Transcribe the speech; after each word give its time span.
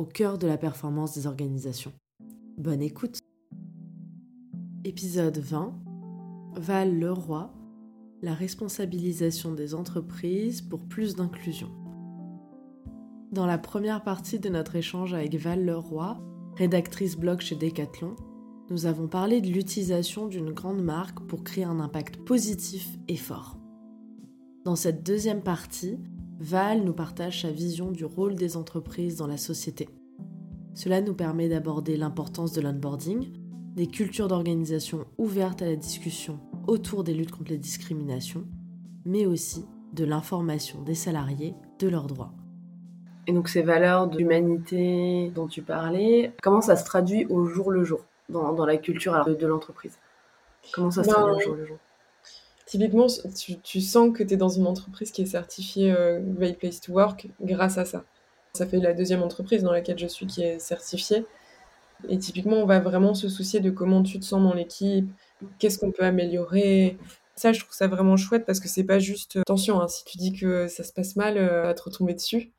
au 0.00 0.06
cœur 0.06 0.38
de 0.38 0.46
la 0.46 0.56
performance 0.56 1.14
des 1.14 1.26
organisations. 1.26 1.92
Bonne 2.56 2.80
écoute 2.80 3.18
Épisode 4.82 5.36
20 5.36 5.74
Val 6.54 6.98
Leroy 6.98 7.52
La 8.22 8.32
responsabilisation 8.32 9.52
des 9.52 9.74
entreprises 9.74 10.62
pour 10.62 10.80
plus 10.80 11.16
d'inclusion. 11.16 11.68
Dans 13.30 13.44
la 13.44 13.58
première 13.58 14.02
partie 14.02 14.38
de 14.38 14.48
notre 14.48 14.74
échange 14.74 15.12
avec 15.12 15.34
Val 15.34 15.66
Leroy, 15.66 16.18
rédactrice 16.56 17.18
blog 17.18 17.40
chez 17.42 17.56
Decathlon, 17.56 18.16
nous 18.70 18.86
avons 18.86 19.06
parlé 19.06 19.42
de 19.42 19.48
l'utilisation 19.48 20.28
d'une 20.28 20.52
grande 20.52 20.82
marque 20.82 21.20
pour 21.26 21.44
créer 21.44 21.64
un 21.64 21.78
impact 21.78 22.16
positif 22.24 22.88
et 23.06 23.16
fort. 23.16 23.58
Dans 24.64 24.76
cette 24.76 25.04
deuxième 25.04 25.42
partie, 25.42 25.98
Val 26.38 26.84
nous 26.84 26.94
partage 26.94 27.42
sa 27.42 27.50
vision 27.50 27.92
du 27.92 28.06
rôle 28.06 28.34
des 28.34 28.56
entreprises 28.56 29.16
dans 29.16 29.26
la 29.26 29.36
société. 29.36 29.90
Cela 30.74 31.00
nous 31.00 31.14
permet 31.14 31.48
d'aborder 31.48 31.96
l'importance 31.96 32.52
de 32.52 32.60
l'onboarding, 32.60 33.32
des 33.74 33.86
cultures 33.86 34.28
d'organisation 34.28 35.04
ouvertes 35.18 35.62
à 35.62 35.66
la 35.66 35.76
discussion 35.76 36.38
autour 36.66 37.04
des 37.04 37.14
luttes 37.14 37.32
contre 37.32 37.50
les 37.50 37.58
discriminations, 37.58 38.44
mais 39.04 39.26
aussi 39.26 39.64
de 39.92 40.04
l'information 40.04 40.82
des 40.82 40.94
salariés 40.94 41.54
de 41.78 41.88
leurs 41.88 42.06
droits. 42.06 42.32
Et 43.26 43.32
donc 43.32 43.48
ces 43.48 43.62
valeurs 43.62 44.08
d'humanité 44.08 45.30
dont 45.34 45.46
tu 45.46 45.62
parlais, 45.62 46.32
comment 46.42 46.60
ça 46.60 46.76
se 46.76 46.84
traduit 46.84 47.26
au 47.26 47.46
jour 47.46 47.70
le 47.70 47.84
jour 47.84 48.04
dans, 48.28 48.64
la 48.64 48.76
culture 48.76 49.24
de, 49.24 49.46
l'entreprise? 49.46 49.98
Comment 50.72 50.90
ça 50.90 51.02
se 51.02 51.08
traduit 51.08 51.32
au 51.32 51.36
ben, 51.36 51.44
jour 51.44 51.54
le 51.56 51.66
jour? 51.66 51.76
Typiquement, 52.66 53.06
tu, 53.64 53.80
sens 53.80 54.16
que 54.16 54.22
tu 54.22 54.34
es 54.34 54.36
dans 54.36 54.48
une 54.48 54.66
entreprise 54.66 55.10
qui 55.10 55.22
est 55.22 55.26
certifiée 55.26 55.92
euh, 55.92 56.20
Great 56.22 56.56
Place 56.56 56.80
to 56.80 56.92
Work 56.92 57.28
grâce 57.40 57.78
à 57.78 57.84
ça. 57.84 58.04
Ça 58.54 58.66
fait 58.66 58.78
la 58.78 58.92
deuxième 58.94 59.22
entreprise 59.22 59.62
dans 59.62 59.72
laquelle 59.72 59.98
je 59.98 60.06
suis 60.06 60.26
qui 60.26 60.42
est 60.42 60.58
certifiée. 60.58 61.24
Et 62.08 62.18
typiquement, 62.18 62.56
on 62.56 62.66
va 62.66 62.80
vraiment 62.80 63.14
se 63.14 63.28
soucier 63.28 63.60
de 63.60 63.70
comment 63.70 64.02
tu 64.02 64.18
te 64.18 64.24
sens 64.24 64.42
dans 64.42 64.54
l'équipe, 64.54 65.08
qu'est-ce 65.58 65.78
qu'on 65.78 65.92
peut 65.92 66.04
améliorer. 66.04 66.98
Ça, 67.36 67.52
je 67.52 67.60
trouve 67.60 67.74
ça 67.74 67.88
vraiment 67.88 68.16
chouette 68.16 68.44
parce 68.46 68.60
que 68.60 68.68
c'est 68.68 68.84
pas 68.84 68.98
juste 68.98 69.36
attention, 69.36 69.80
hein, 69.80 69.88
si 69.88 70.04
tu 70.04 70.18
dis 70.18 70.32
que 70.32 70.68
ça 70.68 70.84
se 70.84 70.92
passe 70.92 71.16
mal, 71.16 71.36
euh, 71.38 71.68
à 71.68 71.74
te 71.74 71.82
retomber 71.82 72.14
dessus. 72.14 72.52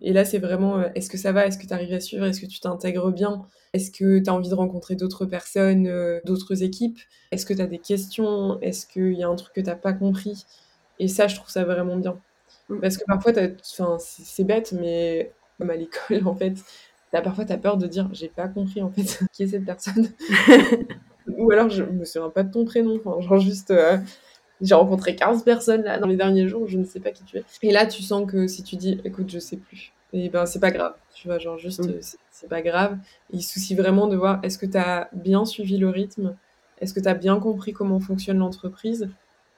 Et 0.00 0.12
là, 0.12 0.24
c'est 0.24 0.38
vraiment 0.38 0.78
euh, 0.78 0.88
est-ce 0.94 1.10
que 1.10 1.18
ça 1.18 1.32
va? 1.32 1.46
Est-ce 1.46 1.58
que 1.58 1.66
tu 1.66 1.72
arrives 1.72 1.92
à 1.94 2.00
suivre? 2.00 2.24
Est-ce 2.26 2.40
que 2.40 2.46
tu 2.46 2.60
t'intègres 2.60 3.12
bien? 3.12 3.46
Est-ce 3.72 3.90
que 3.90 4.18
tu 4.18 4.30
as 4.30 4.34
envie 4.34 4.48
de 4.48 4.54
rencontrer 4.54 4.96
d'autres 4.96 5.26
personnes, 5.26 5.86
euh, 5.86 6.20
d'autres 6.24 6.62
équipes? 6.62 6.98
Est-ce 7.32 7.46
que 7.46 7.54
tu 7.54 7.62
as 7.62 7.66
des 7.66 7.78
questions? 7.78 8.60
Est-ce 8.60 8.86
qu'il 8.86 9.14
y 9.14 9.22
a 9.22 9.28
un 9.28 9.36
truc 9.36 9.54
que 9.54 9.60
tu 9.60 9.66
n'as 9.66 9.76
pas 9.76 9.92
compris? 9.92 10.44
Et 10.98 11.08
ça, 11.08 11.28
je 11.28 11.36
trouve 11.36 11.50
ça 11.50 11.64
vraiment 11.64 11.96
bien. 11.96 12.18
Mm. 12.68 12.80
Parce 12.80 12.96
que 12.96 13.04
parfois, 13.06 13.32
c'est 13.98 14.44
bête, 14.44 14.72
mais 14.72 15.32
comme 15.58 15.70
à 15.70 15.76
l'école, 15.76 16.22
en 16.26 16.34
fait, 16.34 16.54
as, 17.12 17.22
parfois, 17.22 17.44
tu 17.44 17.52
as 17.52 17.58
peur 17.58 17.76
de 17.76 17.86
dire 17.86 18.08
j'ai 18.12 18.28
pas 18.28 18.48
compris, 18.48 18.82
en 18.82 18.90
fait, 18.90 19.20
qui 19.32 19.44
est 19.44 19.48
cette 19.48 19.64
personne 19.64 20.08
Ou 21.26 21.50
alors, 21.52 21.70
je 21.70 21.82
me 21.84 22.04
souviens 22.04 22.28
pas 22.28 22.42
de 22.42 22.52
ton 22.52 22.64
prénom. 22.64 23.00
Enfin, 23.04 23.20
genre, 23.20 23.38
juste. 23.38 23.70
Euh, 23.70 23.96
j'ai 24.60 24.74
rencontré 24.74 25.16
15 25.16 25.42
personnes 25.42 25.82
là 25.82 25.98
dans 25.98 26.06
les 26.06 26.16
derniers 26.16 26.48
jours, 26.48 26.68
je 26.68 26.78
ne 26.78 26.84
sais 26.84 27.00
pas 27.00 27.10
qui 27.10 27.24
tu 27.24 27.38
es. 27.38 27.44
Et 27.62 27.72
là, 27.72 27.86
tu 27.86 28.02
sens 28.02 28.30
que 28.30 28.46
si 28.46 28.62
tu 28.62 28.76
dis, 28.76 29.00
écoute, 29.04 29.28
je 29.28 29.38
sais 29.38 29.56
plus, 29.56 29.92
et 30.12 30.28
ben 30.28 30.46
c'est 30.46 30.60
pas 30.60 30.70
grave, 30.70 30.94
tu 31.12 31.26
vois, 31.26 31.38
genre 31.38 31.58
juste, 31.58 31.84
mm. 31.84 32.00
c'est 32.30 32.48
pas 32.48 32.62
grave. 32.62 32.96
Il 33.30 33.42
soucie 33.42 33.74
vraiment 33.74 34.06
de 34.06 34.16
voir, 34.16 34.38
est-ce 34.44 34.58
que 34.58 34.66
tu 34.66 34.78
as 34.78 35.08
bien 35.12 35.44
suivi 35.44 35.76
le 35.76 35.88
rythme? 35.88 36.36
Est-ce 36.80 36.94
que 36.94 37.00
tu 37.00 37.08
as 37.08 37.14
bien 37.14 37.40
compris 37.40 37.72
comment 37.72 37.98
fonctionne 38.00 38.38
l'entreprise? 38.38 39.08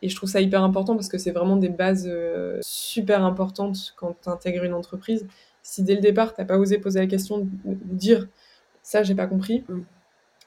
Et 0.02 0.08
je 0.08 0.16
trouve 0.16 0.28
ça 0.28 0.40
hyper 0.40 0.62
important 0.62 0.94
parce 0.94 1.08
que 1.08 1.18
c'est 1.18 1.30
vraiment 1.30 1.56
des 1.56 1.68
bases 1.68 2.06
euh, 2.10 2.58
super 2.62 3.24
importantes 3.24 3.94
quand 3.96 4.16
tu 4.22 4.28
intègres 4.28 4.64
une 4.64 4.74
entreprise. 4.74 5.26
Si 5.62 5.82
dès 5.82 5.94
le 5.94 6.00
départ, 6.00 6.34
tu 6.34 6.44
pas 6.44 6.58
osé 6.58 6.78
poser 6.78 7.00
la 7.00 7.06
question, 7.06 7.48
dire, 7.64 8.28
ça, 8.82 9.02
j'ai 9.02 9.14
pas 9.14 9.26
compris. 9.26 9.64
Mm. 9.68 9.80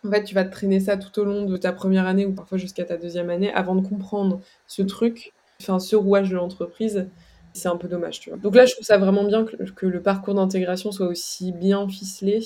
En 0.07 0.11
fait, 0.11 0.23
tu 0.23 0.33
vas 0.33 0.45
te 0.45 0.51
traîner 0.51 0.79
ça 0.79 0.95
tout 0.95 1.19
au 1.19 1.25
long 1.25 1.43
de 1.43 1.57
ta 1.57 1.73
première 1.73 2.07
année 2.07 2.25
ou 2.25 2.31
parfois 2.33 2.57
jusqu'à 2.57 2.85
ta 2.85 2.95
deuxième 2.95 3.29
année 3.29 3.51
avant 3.51 3.75
de 3.75 3.85
comprendre 3.85 4.39
ce 4.65 4.81
truc, 4.81 5.33
enfin 5.61 5.79
ce 5.79 5.95
rouage 5.95 6.29
de 6.29 6.35
l'entreprise. 6.35 7.09
C'est 7.51 7.67
un 7.67 7.75
peu 7.75 7.87
dommage, 7.87 8.19
tu 8.21 8.29
vois. 8.29 8.39
Donc 8.39 8.55
là, 8.55 8.65
je 8.65 8.73
trouve 8.73 8.85
ça 8.85 8.97
vraiment 8.97 9.23
bien 9.23 9.43
que, 9.43 9.85
le 9.85 10.01
parcours 10.01 10.35
d'intégration 10.35 10.91
soit 10.91 11.07
aussi 11.07 11.51
bien 11.51 11.89
ficelé, 11.89 12.39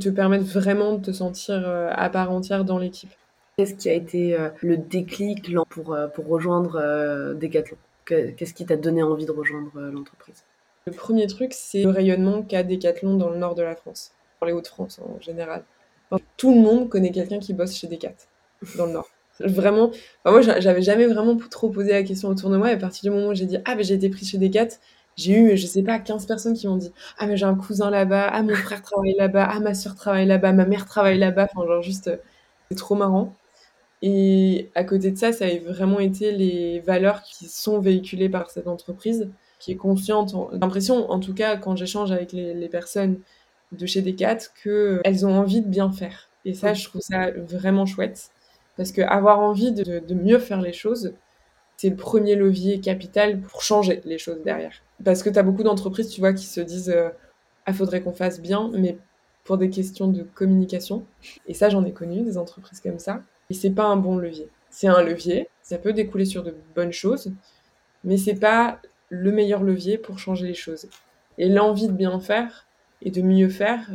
te 0.00 0.08
permette 0.10 0.42
vraiment 0.42 0.94
de 0.96 1.04
te 1.04 1.12
sentir 1.12 1.62
euh, 1.66 1.88
à 1.92 2.10
part 2.10 2.32
entière 2.32 2.64
dans 2.64 2.78
l'équipe. 2.78 3.12
Qu'est-ce 3.64 3.74
qui 3.74 3.88
a 3.88 3.94
été 3.94 4.38
euh, 4.38 4.48
le 4.60 4.76
déclic 4.76 5.54
pour, 5.70 5.94
euh, 5.94 6.08
pour 6.08 6.26
rejoindre 6.26 7.34
Decathlon? 7.34 7.76
Qu'est-ce 8.04 8.54
qui 8.54 8.66
t'a 8.66 8.76
donné 8.76 9.02
envie 9.02 9.26
de 9.26 9.30
rejoindre 9.30 9.80
l'entreprise? 9.80 10.44
Le 10.86 10.92
premier 10.92 11.26
truc, 11.28 11.52
c'est 11.54 11.84
le 11.84 11.90
rayonnement 11.90 12.42
qu'a 12.42 12.64
Decathlon 12.64 13.16
dans 13.16 13.30
le 13.30 13.36
nord 13.36 13.54
de 13.54 13.62
la 13.62 13.76
France, 13.76 14.12
dans 14.40 14.46
les 14.46 14.52
Hauts-de-France 14.52 15.00
en 15.00 15.20
général 15.20 15.62
tout 16.36 16.54
le 16.54 16.60
monde 16.60 16.88
connaît 16.88 17.10
quelqu'un 17.10 17.38
qui 17.38 17.54
bosse 17.54 17.76
chez 17.76 17.86
Decat 17.86 18.14
dans 18.76 18.86
le 18.86 18.92
Nord. 18.92 19.08
Vraiment, 19.40 19.90
moi 20.24 20.42
j'avais 20.42 20.82
jamais 20.82 21.06
vraiment 21.06 21.36
trop 21.50 21.70
posé 21.70 21.90
la 21.92 22.02
question 22.02 22.28
autour 22.28 22.50
de 22.50 22.56
moi. 22.56 22.70
Et 22.70 22.74
à 22.74 22.76
partir 22.76 23.10
du 23.10 23.16
moment 23.16 23.30
où 23.30 23.34
j'ai 23.34 23.46
dit 23.46 23.56
ah 23.64 23.74
mais 23.74 23.82
j'ai 23.82 23.94
été 23.94 24.08
pris 24.10 24.26
chez 24.26 24.38
Decat, 24.38 24.68
j'ai 25.16 25.32
eu 25.36 25.56
je 25.56 25.66
sais 25.66 25.82
pas 25.82 25.98
15 25.98 26.26
personnes 26.26 26.54
qui 26.54 26.68
m'ont 26.68 26.76
dit 26.76 26.92
ah 27.18 27.26
mais 27.26 27.36
j'ai 27.36 27.46
un 27.46 27.54
cousin 27.54 27.90
là-bas, 27.90 28.28
ah 28.30 28.42
mon 28.42 28.54
frère 28.54 28.82
travaille 28.82 29.14
là-bas, 29.16 29.48
ah 29.50 29.60
ma 29.60 29.74
soeur 29.74 29.94
travaille 29.94 30.26
là-bas, 30.26 30.52
ma 30.52 30.66
mère 30.66 30.84
travaille 30.86 31.18
là-bas. 31.18 31.48
Enfin 31.52 31.66
genre 31.66 31.82
juste 31.82 32.10
c'est 32.70 32.76
trop 32.76 32.94
marrant. 32.94 33.32
Et 34.02 34.70
à 34.74 34.84
côté 34.84 35.12
de 35.12 35.16
ça, 35.16 35.32
ça 35.32 35.46
a 35.46 35.58
vraiment 35.58 36.00
été 36.00 36.32
les 36.32 36.80
valeurs 36.80 37.22
qui 37.22 37.46
sont 37.46 37.78
véhiculées 37.78 38.28
par 38.28 38.50
cette 38.50 38.66
entreprise, 38.66 39.30
qui 39.60 39.72
est 39.72 39.76
consciente. 39.76 40.34
J'ai 40.52 40.58
l'impression, 40.58 41.10
en 41.10 41.20
tout 41.20 41.34
cas, 41.34 41.56
quand 41.56 41.76
j'échange 41.76 42.10
avec 42.10 42.32
les, 42.32 42.52
les 42.52 42.68
personnes 42.68 43.20
de 43.72 43.86
chez 43.86 44.02
Decat 44.02 44.38
qu'elles 44.62 45.26
ont 45.26 45.34
envie 45.34 45.62
de 45.62 45.68
bien 45.68 45.90
faire. 45.90 46.28
Et 46.44 46.54
ça, 46.54 46.74
je 46.74 46.84
trouve 46.84 47.00
ça 47.00 47.30
vraiment 47.30 47.86
chouette. 47.86 48.30
Parce 48.76 48.92
que 48.92 49.02
avoir 49.02 49.40
envie 49.40 49.72
de, 49.72 50.14
mieux 50.14 50.38
faire 50.38 50.60
les 50.60 50.72
choses, 50.72 51.14
c'est 51.76 51.90
le 51.90 51.96
premier 51.96 52.34
levier 52.34 52.80
capital 52.80 53.40
pour 53.40 53.62
changer 53.62 54.00
les 54.04 54.18
choses 54.18 54.42
derrière. 54.44 54.72
Parce 55.04 55.22
que 55.22 55.30
tu 55.30 55.38
as 55.38 55.42
beaucoup 55.42 55.62
d'entreprises, 55.62 56.08
tu 56.08 56.20
vois, 56.20 56.32
qui 56.32 56.46
se 56.46 56.60
disent 56.60 56.90
euh, 56.90 57.10
Ah, 57.66 57.72
faudrait 57.72 58.02
qu'on 58.02 58.12
fasse 58.12 58.40
bien, 58.40 58.70
mais 58.74 58.98
pour 59.44 59.58
des 59.58 59.70
questions 59.70 60.08
de 60.08 60.22
communication. 60.22 61.04
Et 61.46 61.54
ça, 61.54 61.68
j'en 61.68 61.84
ai 61.84 61.92
connu 61.92 62.22
des 62.22 62.38
entreprises 62.38 62.80
comme 62.80 62.98
ça. 62.98 63.22
Et 63.52 63.54
c'est 63.54 63.68
pas 63.68 63.84
un 63.84 63.96
bon 63.96 64.16
levier. 64.16 64.48
C'est 64.70 64.86
un 64.86 65.02
levier, 65.02 65.50
ça 65.60 65.76
peut 65.76 65.92
découler 65.92 66.24
sur 66.24 66.42
de 66.42 66.54
bonnes 66.74 66.90
choses, 66.90 67.30
mais 68.02 68.16
c'est 68.16 68.40
pas 68.40 68.80
le 69.10 69.30
meilleur 69.30 69.62
levier 69.62 69.98
pour 69.98 70.18
changer 70.18 70.46
les 70.46 70.54
choses. 70.54 70.88
Et 71.36 71.50
l'envie 71.50 71.88
de 71.88 71.92
bien 71.92 72.18
faire, 72.18 72.66
et 73.02 73.10
de 73.10 73.20
mieux 73.20 73.50
faire, 73.50 73.90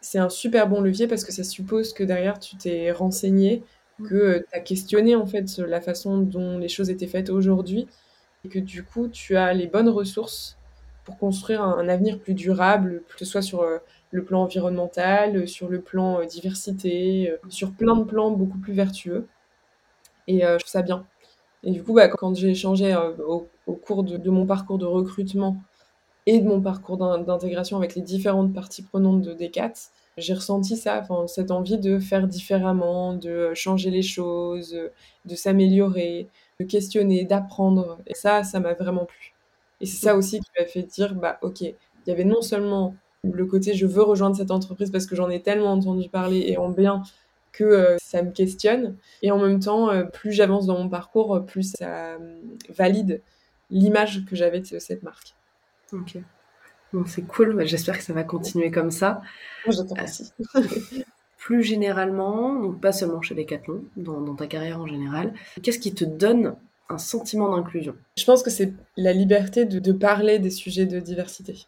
c'est 0.00 0.18
un 0.18 0.30
super 0.30 0.66
bon 0.66 0.80
levier 0.80 1.06
parce 1.06 1.24
que 1.24 1.32
ça 1.32 1.44
suppose 1.44 1.92
que 1.92 2.04
derrière 2.04 2.38
tu 2.38 2.56
t'es 2.56 2.90
renseigné, 2.90 3.64
mm. 3.98 4.08
que 4.08 4.38
tu 4.38 4.56
as 4.56 4.60
questionné 4.60 5.14
en 5.14 5.26
fait 5.26 5.58
la 5.58 5.82
façon 5.82 6.16
dont 6.16 6.56
les 6.56 6.68
choses 6.70 6.88
étaient 6.88 7.06
faites 7.06 7.28
aujourd'hui 7.28 7.86
et 8.46 8.48
que 8.48 8.58
du 8.58 8.82
coup 8.82 9.08
tu 9.08 9.36
as 9.36 9.52
les 9.52 9.66
bonnes 9.66 9.90
ressources 9.90 10.56
pour 11.04 11.18
construire 11.18 11.60
un, 11.60 11.86
avenir 11.86 12.18
plus 12.18 12.32
durable, 12.32 13.02
que 13.06 13.18
ce 13.18 13.26
soit 13.26 13.42
sur 13.42 13.60
euh, 13.60 13.76
le 14.10 14.24
plan 14.24 14.42
environnemental, 14.42 15.46
sur 15.48 15.68
le 15.68 15.80
plan 15.80 16.20
euh, 16.20 16.24
diversité, 16.24 17.30
euh, 17.30 17.36
sur 17.48 17.72
plein 17.72 17.96
de 17.96 18.04
plans 18.04 18.30
beaucoup 18.30 18.58
plus 18.58 18.72
vertueux. 18.72 19.26
Et 20.28 20.40
je 20.40 20.58
trouve 20.58 20.70
ça 20.70 20.82
bien. 20.82 21.06
Et 21.62 21.70
du 21.70 21.84
coup, 21.84 21.94
bah, 21.94 22.08
quand 22.08 22.34
j'ai 22.34 22.50
échangé 22.50 22.96
au, 23.26 23.48
cours 23.74 24.02
de, 24.02 24.30
mon 24.30 24.44
parcours 24.44 24.76
de 24.78 24.84
recrutement 24.84 25.56
et 26.26 26.40
de 26.40 26.48
mon 26.48 26.60
parcours 26.60 26.96
d'intégration 26.96 27.76
avec 27.76 27.94
les 27.94 28.02
différentes 28.02 28.52
parties 28.52 28.82
prenantes 28.82 29.22
de 29.22 29.34
Decat, 29.34 29.72
j'ai 30.16 30.34
ressenti 30.34 30.76
ça, 30.76 31.04
cette 31.28 31.52
envie 31.52 31.78
de 31.78 32.00
faire 32.00 32.26
différemment, 32.26 33.14
de 33.14 33.54
changer 33.54 33.90
les 33.90 34.02
choses, 34.02 34.76
de 35.26 35.34
s'améliorer, 35.36 36.28
de 36.58 36.64
questionner, 36.64 37.24
d'apprendre. 37.24 37.98
Et 38.08 38.14
ça, 38.14 38.42
ça 38.42 38.58
m'a 38.58 38.74
vraiment 38.74 39.04
plu. 39.04 39.34
Et 39.80 39.86
c'est 39.86 40.04
ça 40.04 40.16
aussi 40.16 40.40
qui 40.40 40.50
m'a 40.58 40.66
fait 40.66 40.82
dire, 40.82 41.14
bah 41.14 41.38
ok, 41.42 41.60
il 41.60 41.74
y 42.06 42.10
avait 42.10 42.24
non 42.24 42.42
seulement 42.42 42.94
le 43.32 43.46
côté 43.46 43.74
je 43.74 43.86
veux 43.86 44.02
rejoindre 44.02 44.36
cette 44.36 44.50
entreprise 44.50 44.90
parce 44.90 45.06
que 45.06 45.16
j'en 45.16 45.30
ai 45.30 45.42
tellement 45.42 45.72
entendu 45.72 46.08
parler 46.08 46.44
et 46.46 46.56
en 46.58 46.70
bien 46.70 47.02
que 47.52 47.64
euh, 47.64 47.96
ça 47.98 48.22
me 48.22 48.30
questionne. 48.30 48.96
Et 49.22 49.30
en 49.30 49.38
même 49.38 49.60
temps, 49.60 49.90
euh, 49.90 50.04
plus 50.04 50.32
j'avance 50.32 50.66
dans 50.66 50.78
mon 50.78 50.88
parcours, 50.88 51.44
plus 51.46 51.72
ça 51.78 52.14
euh, 52.14 52.18
valide 52.68 53.22
l'image 53.70 54.24
que 54.26 54.36
j'avais 54.36 54.60
de 54.60 54.78
cette 54.78 55.02
marque. 55.02 55.34
Ok. 55.92 56.18
c'est 57.06 57.22
cool, 57.22 57.66
j'espère 57.66 57.96
que 57.96 58.04
ça 58.04 58.12
va 58.12 58.24
continuer 58.24 58.70
comme 58.70 58.90
ça. 58.90 59.22
J'attends 59.68 60.02
aussi. 60.02 60.32
plus 61.38 61.62
généralement, 61.62 62.60
donc 62.60 62.80
pas 62.80 62.92
seulement 62.92 63.22
chez 63.22 63.34
Decathlon, 63.34 63.84
dans, 63.96 64.20
dans 64.20 64.34
ta 64.34 64.46
carrière 64.46 64.80
en 64.80 64.86
général, 64.86 65.32
qu'est-ce 65.62 65.78
qui 65.78 65.94
te 65.94 66.04
donne 66.04 66.56
un 66.88 66.98
sentiment 66.98 67.54
d'inclusion? 67.54 67.94
Je 68.16 68.24
pense 68.24 68.42
que 68.42 68.50
c'est 68.50 68.72
la 68.96 69.12
liberté 69.12 69.64
de, 69.64 69.92
parler 69.92 70.38
des 70.38 70.50
sujets 70.50 70.86
de 70.86 70.98
diversité. 70.98 71.66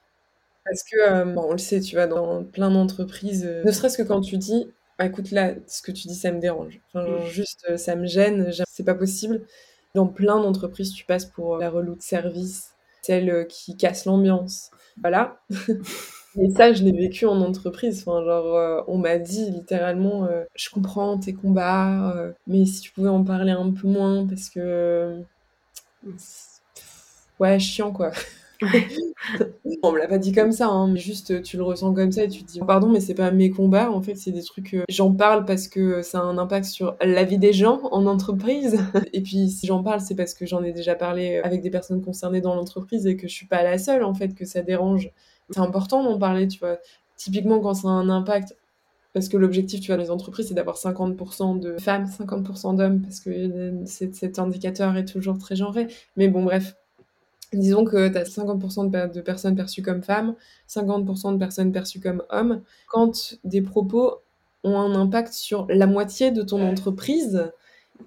Parce 0.64 0.82
que, 0.82 1.10
euh, 1.10 1.34
on 1.37 1.52
le 1.52 1.58
sait, 1.58 1.81
tu 1.81 1.96
vois, 1.96 2.06
dans 2.06 2.44
plein 2.44 2.70
d'entreprises, 2.70 3.44
euh, 3.46 3.62
ne 3.64 3.70
serait-ce 3.72 3.99
que 3.99 4.02
quand 4.02 4.20
tu 4.20 4.37
dis, 4.37 4.69
bah, 4.99 5.06
écoute, 5.06 5.31
là, 5.31 5.55
ce 5.66 5.82
que 5.82 5.93
tu 5.93 6.08
dis, 6.08 6.14
ça 6.14 6.31
me 6.32 6.40
dérange. 6.40 6.81
Enfin, 6.88 7.08
mm. 7.08 7.26
juste, 7.26 7.66
euh, 7.70 7.76
ça 7.76 7.96
me 7.96 8.06
gêne, 8.06 8.50
c'est 8.69 8.84
pas 8.84 8.94
possible. 8.94 9.43
Dans 9.94 10.06
plein 10.06 10.40
d'entreprises, 10.40 10.93
tu 10.93 11.05
passes 11.05 11.25
pour 11.25 11.56
la 11.56 11.70
relou 11.70 11.94
de 11.96 12.02
service, 12.02 12.72
celle 13.02 13.46
qui 13.49 13.76
casse 13.76 14.05
l'ambiance. 14.05 14.70
Voilà. 15.00 15.40
Et 16.38 16.50
ça, 16.56 16.72
je 16.72 16.84
l'ai 16.84 16.93
vécu 16.93 17.25
en 17.25 17.40
entreprise. 17.40 18.04
Enfin, 18.06 18.22
genre, 18.25 18.84
on 18.88 18.99
m'a 18.99 19.19
dit 19.19 19.50
littéralement, 19.50 20.28
je 20.54 20.69
comprends 20.70 21.19
tes 21.19 21.32
combats, 21.32 22.32
mais 22.46 22.66
si 22.66 22.82
tu 22.82 22.93
pouvais 22.93 23.08
en 23.08 23.25
parler 23.25 23.52
un 23.52 23.72
peu 23.72 23.88
moins, 23.88 24.26
parce 24.26 24.50
que 24.50 25.22
ouais, 27.40 27.58
chiant 27.58 27.93
quoi. 27.93 28.12
on 29.82 29.93
me 29.93 29.99
l'a 29.99 30.08
pas 30.08 30.19
dit 30.19 30.32
comme 30.32 30.52
ça, 30.52 30.69
hein, 30.69 30.88
mais 30.88 30.99
juste 30.99 31.43
tu 31.43 31.56
le 31.56 31.62
ressens 31.62 31.94
comme 31.94 32.12
ça 32.12 32.25
et 32.25 32.28
tu 32.28 32.43
te 32.43 32.50
dis 32.50 32.60
pardon, 32.60 32.88
mais 32.88 33.00
c'est 33.00 33.14
pas 33.14 33.31
mes 33.31 33.50
combats. 33.50 33.90
En 33.90 34.02
fait, 34.02 34.16
c'est 34.16 34.32
des 34.32 34.43
trucs. 34.43 34.76
j'en 34.88 35.12
parle 35.12 35.44
parce 35.44 35.69
que 35.69 36.02
ça 36.02 36.20
a 36.20 36.22
un 36.22 36.38
impact 36.38 36.66
sur 36.66 36.96
la 37.00 37.25
vie 37.25 37.38
des 37.38 37.52
gens 37.52 37.81
en 37.90 38.06
entreprise. 38.06 38.78
et 39.12 39.22
puis 39.22 39.50
si 39.50 39.66
j'en 39.66 39.82
parle, 39.82 40.00
c'est 40.00 40.14
parce 40.14 40.34
que 40.34 40.46
j'en 40.46 40.62
ai 40.64 40.72
déjà 40.72 40.94
parlé 40.94 41.38
avec 41.38 41.62
des 41.62 41.70
personnes 41.70 42.02
concernées 42.02 42.40
dans 42.40 42.55
l'entreprise 42.55 43.06
et 43.06 43.16
que 43.16 43.28
je 43.28 43.34
suis 43.34 43.46
pas 43.46 43.62
la 43.62 43.78
seule 43.78 44.02
en 44.02 44.14
fait 44.14 44.34
que 44.34 44.44
ça 44.44 44.62
dérange. 44.62 45.11
C'est 45.50 45.61
important 45.61 46.02
d'en 46.02 46.19
parler, 46.19 46.49
tu 46.49 46.58
vois. 46.58 46.78
Typiquement 47.16 47.61
quand 47.61 47.75
ça 47.75 47.88
a 47.88 47.93
un 47.93 48.08
impact 48.08 48.56
parce 49.14 49.28
que 49.28 49.37
l'objectif, 49.37 49.81
tu 49.81 49.88
vois, 49.88 49.96
les 49.96 50.11
entreprises, 50.11 50.49
c'est 50.49 50.54
d'avoir 50.54 50.76
50% 50.76 51.58
de 51.58 51.78
femmes, 51.78 52.04
50% 52.04 52.76
d'hommes, 52.76 53.02
parce 53.02 53.20
que 53.20 53.82
cet 53.84 54.38
indicateur 54.38 54.96
est 54.96 55.06
toujours 55.06 55.38
très 55.38 55.56
genré. 55.56 55.88
Mais 56.16 56.28
bon, 56.28 56.44
bref, 56.44 56.76
disons 57.52 57.84
que 57.84 58.08
tu 58.08 58.18
as 58.18 58.24
50% 58.24 59.12
de, 59.12 59.20
personnes 59.20 59.56
perçues 59.56 59.82
comme 59.82 60.02
femmes, 60.02 60.34
50% 60.68 61.34
de 61.34 61.38
personnes 61.38 61.72
perçues 61.72 62.00
comme 62.00 62.22
hommes. 62.30 62.62
Quand 62.88 63.38
des 63.44 63.62
propos 63.62 64.18
ont 64.64 64.76
un 64.76 64.94
impact 64.94 65.32
sur 65.32 65.66
la 65.68 65.86
moitié 65.86 66.30
de 66.30 66.42
ton 66.42 66.60
entreprise, 66.66 67.50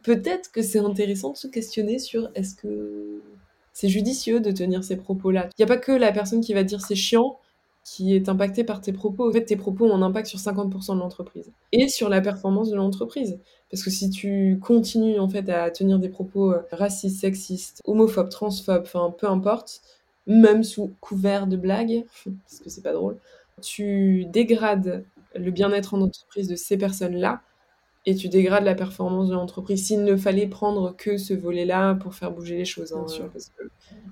peut-être 0.04 0.52
que 0.52 0.62
c'est 0.62 0.80
intéressant 0.80 1.32
de 1.32 1.38
se 1.38 1.48
questionner 1.48 2.00
sur 2.00 2.30
est-ce 2.36 2.56
que 2.56 3.22
c'est 3.74 3.90
judicieux 3.90 4.40
de 4.40 4.52
tenir 4.52 4.84
ces 4.84 4.98
propos-là. 4.98 5.48
Il 5.58 5.62
n'y 5.62 5.64
a 5.64 5.68
pas 5.68 5.78
que 5.78 5.92
la 5.92 6.12
personne 6.12 6.42
qui 6.42 6.54
va 6.54 6.64
dire 6.64 6.82
c'est 6.82 6.96
chiant, 6.96 7.40
qui 7.84 8.16
est 8.16 8.30
impacté 8.30 8.64
par 8.64 8.82
tes 8.82 8.94
propos. 8.94 9.30
En 9.30 9.32
fait, 9.32 9.46
tes 9.46 9.56
propos 9.56 9.86
ont 9.86 9.96
un 9.96 10.02
impact 10.02 10.28
sur 10.28 10.40
50% 10.40 10.96
de 10.96 11.00
l'entreprise 11.00 11.52
et 11.72 11.88
sur 11.88 12.10
la 12.10 12.22
performance 12.22 12.70
de 12.70 12.76
l'entreprise. 12.76 13.40
Parce 13.70 13.84
que 13.84 13.90
si 13.90 14.10
tu 14.10 14.60
continues 14.62 15.20
en 15.20 15.28
fait 15.28 15.50
à 15.50 15.72
tenir 15.72 15.98
des 16.00 16.10
propos 16.10 16.52
euh, 16.52 16.62
racistes, 16.72 17.22
sexistes, 17.22 17.82
homophobes, 17.86 18.30
transphobes, 18.30 18.84
enfin 18.84 19.14
peu 19.18 19.28
importe, 19.28 19.82
même 20.28 20.64
sous 20.64 20.92
couvert 21.00 21.48
de 21.48 21.58
blagues, 21.58 22.06
parce 22.26 22.60
que 22.60 22.70
c'est 22.70 22.84
pas 22.84 22.94
drôle, 22.94 23.18
tu 23.62 24.26
dégrades 24.26 25.04
le 25.36 25.52
bien-être 25.52 25.94
en 25.94 26.02
entreprise 26.02 26.48
de 26.48 26.56
ces 26.56 26.78
personnes-là 26.78 27.42
et 28.06 28.16
tu 28.16 28.30
dégrades 28.30 28.64
la 28.64 28.74
performance 28.74 29.30
de 29.30 29.34
l'entreprise. 29.36 29.86
S'il 29.86 30.04
ne 30.04 30.16
fallait 30.16 30.48
prendre 30.48 30.96
que 30.96 31.18
ce 31.18 31.34
volet-là 31.34 31.96
pour 31.96 32.16
faire 32.16 32.32
bouger 32.32 32.58
les 32.58 32.66
choses. 32.66 32.94
Hein, 32.94 33.08
sûr. 33.08 33.30
Parce 33.30 33.50
que, 33.50 33.64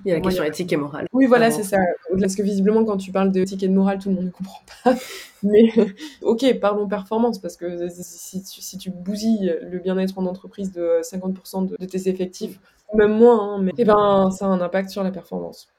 il 0.06 0.10
y 0.10 0.12
a 0.12 0.16
la 0.16 0.22
question 0.22 0.44
éthique 0.44 0.72
et 0.72 0.78
morale. 0.78 1.08
Oui, 1.12 1.26
voilà, 1.26 1.50
c'est 1.50 1.64
ça. 1.64 1.78
Parce 2.20 2.36
que 2.36 2.44
visiblement, 2.44 2.86
quand 2.86 2.98
tu 2.98 3.12
parles 3.12 3.32
d'éthique 3.32 3.64
et 3.64 3.68
de 3.68 3.74
morale, 3.74 3.98
tout 4.00 4.10
le 4.10 4.16
monde 4.16 4.26
ne 4.26 4.30
comprend 4.30 4.60
pas. 4.84 4.96
Mais 5.44 5.72
ok, 6.22 6.60
parlons 6.60 6.88
performance, 6.88 7.40
parce 7.40 7.58
que 7.58 7.88
si, 7.90 8.42
si 8.44 8.78
tu 8.78 8.92
bousilles 8.92 9.56
le 9.62 9.80
bien-être 9.80 10.20
en 10.20 10.26
entreprise 10.26 10.72
de 10.72 11.02
50% 11.02 11.66
de, 11.66 11.86
tes 11.86 12.10
effectifs, 12.10 12.60
même 12.94 13.14
moins, 13.14 13.56
hein, 13.56 13.62
mais 13.62 13.72
eh 13.78 13.86
ben, 13.86 14.32
ça 14.32 14.46
a 14.46 14.50
un 14.50 14.62
impact 14.62 14.90
sur 14.90 15.04
la 15.04 15.12
performance. 15.12 15.70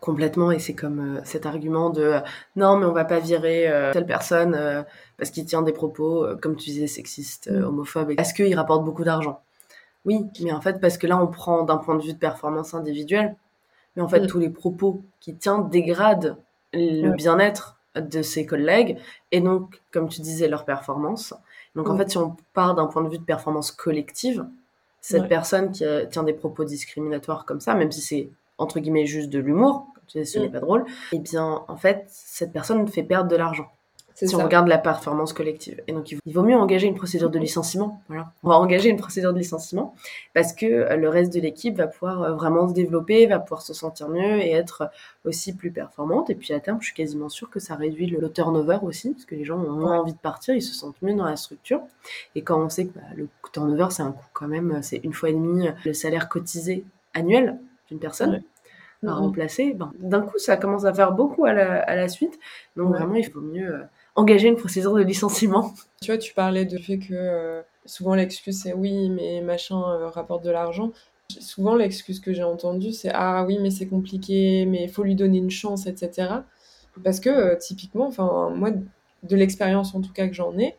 Complètement, 0.00 0.52
et 0.52 0.60
c'est 0.60 0.74
comme 0.74 1.16
euh, 1.16 1.20
cet 1.24 1.44
argument 1.44 1.90
de 1.90 2.02
euh, 2.02 2.20
non, 2.54 2.76
mais 2.76 2.86
on 2.86 2.92
va 2.92 3.04
pas 3.04 3.18
virer 3.18 3.68
euh, 3.68 3.92
telle 3.92 4.06
personne 4.06 4.84
parce 5.16 5.30
qu'il 5.30 5.44
tient 5.44 5.62
des 5.62 5.72
propos, 5.72 6.24
comme 6.40 6.54
tu 6.54 6.70
disais, 6.70 6.86
sexistes, 6.86 7.50
mm. 7.50 7.64
homophobes, 7.64 8.14
parce 8.14 8.32
qu'il 8.32 8.54
rapporte 8.54 8.84
beaucoup 8.84 9.02
d'argent. 9.02 9.40
Oui, 10.04 10.24
mais 10.40 10.52
en 10.52 10.60
fait, 10.60 10.80
parce 10.80 10.98
que 10.98 11.06
là, 11.06 11.20
on 11.20 11.26
prend 11.26 11.64
d'un 11.64 11.78
point 11.78 11.96
de 11.96 12.02
vue 12.02 12.12
de 12.12 12.18
performance 12.18 12.74
individuelle, 12.74 13.34
mais 13.96 14.02
en 14.02 14.08
fait, 14.08 14.20
mm. 14.20 14.26
tous 14.28 14.38
les 14.38 14.50
propos 14.50 15.02
qu'il 15.20 15.36
tient 15.36 15.58
dégradent 15.58 16.36
le 16.72 17.10
bien-être 17.16 17.76
de 17.96 18.22
ses 18.22 18.46
collègues 18.46 18.98
et 19.32 19.40
donc, 19.40 19.82
comme 19.90 20.08
tu 20.08 20.20
disais, 20.20 20.46
leur 20.46 20.64
performance. 20.64 21.34
Donc, 21.74 21.88
en 21.88 21.94
mm. 21.94 21.98
fait, 21.98 22.10
si 22.10 22.18
on 22.18 22.36
part 22.54 22.76
d'un 22.76 22.86
point 22.86 23.02
de 23.02 23.08
vue 23.08 23.18
de 23.18 23.24
performance 23.24 23.72
collective, 23.72 24.46
cette 25.00 25.28
personne 25.28 25.72
qui 25.72 25.84
tient 26.10 26.22
des 26.22 26.34
propos 26.34 26.64
discriminatoires 26.64 27.44
comme 27.46 27.60
ça, 27.60 27.74
même 27.74 27.90
si 27.90 28.00
c'est 28.00 28.30
entre 28.58 28.80
guillemets 28.80 29.06
juste 29.06 29.30
de 29.30 29.38
l'humour, 29.38 29.86
ce 30.06 30.38
n'est 30.38 30.48
mm. 30.48 30.52
pas 30.52 30.60
drôle, 30.60 30.84
eh 31.12 31.18
bien 31.18 31.64
en 31.68 31.76
fait 31.76 32.06
cette 32.08 32.52
personne 32.52 32.86
fait 32.88 33.02
perdre 33.02 33.30
de 33.30 33.36
l'argent. 33.36 33.68
Si 34.26 34.34
on 34.34 34.42
regarde 34.42 34.66
la 34.66 34.78
performance 34.78 35.32
collective. 35.32 35.80
Et 35.86 35.92
donc, 35.92 36.10
il 36.10 36.32
vaut 36.32 36.42
mieux 36.42 36.56
engager 36.56 36.88
une 36.88 36.96
procédure 36.96 37.30
de 37.30 37.38
licenciement. 37.38 38.02
Voilà. 38.08 38.32
On 38.42 38.48
va 38.48 38.56
engager 38.56 38.88
une 38.88 38.96
procédure 38.96 39.32
de 39.32 39.38
licenciement 39.38 39.94
parce 40.34 40.52
que 40.52 40.66
euh, 40.66 40.96
le 40.96 41.08
reste 41.08 41.32
de 41.32 41.40
l'équipe 41.40 41.76
va 41.76 41.86
pouvoir 41.86 42.22
euh, 42.22 42.32
vraiment 42.34 42.68
se 42.68 42.74
développer, 42.74 43.26
va 43.26 43.38
pouvoir 43.38 43.62
se 43.62 43.72
sentir 43.74 44.08
mieux 44.08 44.40
et 44.40 44.50
être 44.50 44.90
aussi 45.24 45.54
plus 45.54 45.70
performante. 45.70 46.30
Et 46.30 46.34
puis, 46.34 46.52
à 46.52 46.58
terme, 46.58 46.78
je 46.80 46.86
suis 46.86 46.94
quasiment 46.94 47.28
sûre 47.28 47.48
que 47.48 47.60
ça 47.60 47.76
réduit 47.76 48.06
le, 48.06 48.28
turnover 48.32 48.78
aussi 48.82 49.10
parce 49.10 49.24
que 49.24 49.36
les 49.36 49.44
gens 49.44 49.56
ont 49.56 49.70
moins 49.70 50.00
envie 50.00 50.14
de 50.14 50.18
partir, 50.18 50.54
ils 50.54 50.62
se 50.62 50.74
sentent 50.74 51.00
mieux 51.00 51.14
dans 51.14 51.24
la 51.26 51.36
structure. 51.36 51.80
Et 52.34 52.42
quand 52.42 52.60
on 52.60 52.68
sait 52.68 52.86
que 52.86 52.94
bah, 52.94 53.02
le 53.14 53.28
turnover, 53.52 53.86
c'est 53.90 54.02
un 54.02 54.12
coût 54.12 54.26
quand 54.32 54.48
même, 54.48 54.80
c'est 54.82 55.00
une 55.04 55.12
fois 55.12 55.30
et 55.30 55.34
demie 55.34 55.68
le 55.84 55.92
salaire 55.92 56.28
cotisé 56.28 56.84
annuel 57.14 57.58
d'une 57.88 57.98
personne 57.98 58.42
à 59.06 59.14
remplacer, 59.14 59.74
ben, 59.74 59.92
d'un 60.00 60.22
coup, 60.22 60.38
ça 60.38 60.56
commence 60.56 60.84
à 60.84 60.92
faire 60.92 61.12
beaucoup 61.12 61.44
à 61.44 61.52
la, 61.52 61.80
à 61.82 61.94
la 61.94 62.08
suite. 62.08 62.38
Donc, 62.76 62.94
vraiment, 62.94 63.14
il 63.14 63.24
faut 63.24 63.40
mieux 63.40 63.74
euh, 63.74 63.82
engager 64.16 64.48
une 64.48 64.56
procédure 64.56 64.94
de 64.94 65.02
licenciement. 65.02 65.72
Tu 66.00 66.12
vois, 66.12 66.18
tu 66.18 66.32
parlais 66.32 66.64
du 66.64 66.78
fait 66.78 66.98
que 66.98 67.12
euh, 67.12 67.60
souvent 67.84 68.14
l'excuse, 68.14 68.60
c'est 68.62 68.72
oui, 68.72 69.10
mais 69.10 69.40
machin 69.40 69.76
euh, 69.76 70.08
rapporte 70.08 70.44
de 70.44 70.50
l'argent. 70.50 70.92
Souvent, 71.40 71.74
l'excuse 71.74 72.20
que 72.20 72.32
j'ai 72.32 72.44
entendue, 72.44 72.92
c'est 72.92 73.10
ah 73.12 73.44
oui, 73.46 73.58
mais 73.60 73.70
c'est 73.70 73.88
compliqué, 73.88 74.64
mais 74.64 74.84
il 74.84 74.88
faut 74.88 75.02
lui 75.02 75.16
donner 75.16 75.38
une 75.38 75.50
chance, 75.50 75.86
etc. 75.86 76.28
Parce 77.04 77.20
que, 77.20 77.56
typiquement, 77.58 78.06
enfin, 78.06 78.50
moi, 78.54 78.70
de 79.24 79.36
l'expérience 79.36 79.94
en 79.94 80.00
tout 80.00 80.12
cas 80.12 80.26
que 80.28 80.34
j'en 80.34 80.56
ai, 80.58 80.76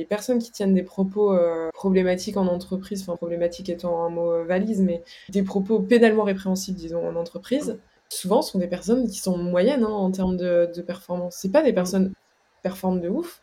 les 0.00 0.06
personnes 0.06 0.38
qui 0.38 0.50
tiennent 0.50 0.72
des 0.72 0.82
propos 0.82 1.34
euh, 1.34 1.68
problématiques 1.74 2.38
en 2.38 2.46
entreprise, 2.46 3.02
enfin 3.02 3.16
problématique 3.16 3.68
étant 3.68 4.02
un 4.02 4.08
mot 4.08 4.32
euh, 4.32 4.44
valise, 4.44 4.80
mais 4.80 5.02
des 5.28 5.42
propos 5.42 5.78
pénalement 5.78 6.22
répréhensibles, 6.24 6.78
disons, 6.78 7.06
en 7.06 7.16
entreprise, 7.16 7.78
souvent 8.08 8.40
sont 8.40 8.58
des 8.58 8.66
personnes 8.66 9.06
qui 9.10 9.18
sont 9.18 9.36
moyennes 9.36 9.84
hein, 9.84 9.90
en 9.90 10.10
termes 10.10 10.38
de, 10.38 10.70
de 10.74 10.80
performance. 10.80 11.36
C'est 11.38 11.52
pas 11.52 11.62
des 11.62 11.74
personnes 11.74 12.08
qui 12.08 12.14
performent 12.62 13.02
de 13.02 13.10
ouf. 13.10 13.42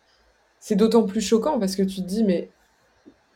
C'est 0.59 0.75
d'autant 0.75 1.03
plus 1.03 1.21
choquant 1.21 1.59
parce 1.59 1.75
que 1.75 1.83
tu 1.83 2.01
te 2.01 2.07
dis, 2.07 2.23
mais 2.23 2.49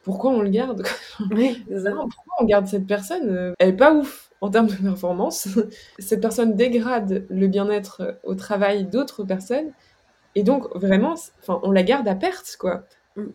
pourquoi 0.02 0.32
on 0.32 0.42
le 0.42 0.50
garde? 0.50 0.82
Pourquoi 1.20 2.34
on 2.40 2.46
garde 2.46 2.66
cette 2.66 2.88
personne? 2.88 3.54
Elle 3.60 3.70
est 3.70 3.74
pas 3.74 3.94
ouf 3.94 4.32
en 4.42 4.50
termes 4.50 4.66
de 4.66 4.74
performance. 4.74 5.48
cette 6.00 6.22
personne 6.22 6.56
dégrade 6.56 7.28
le 7.30 7.48
bien-être 7.48 8.20
au 8.24 8.34
travail 8.34 8.86
d'autres 8.86 9.24
personnes. 9.24 9.72
Et 10.34 10.42
donc, 10.42 10.66
vraiment, 10.76 11.14
on 11.48 11.70
la 11.70 11.84
garde 11.84 12.08
à 12.08 12.16
perte, 12.16 12.58
quoi. 12.60 12.84
Mm. 13.16 13.28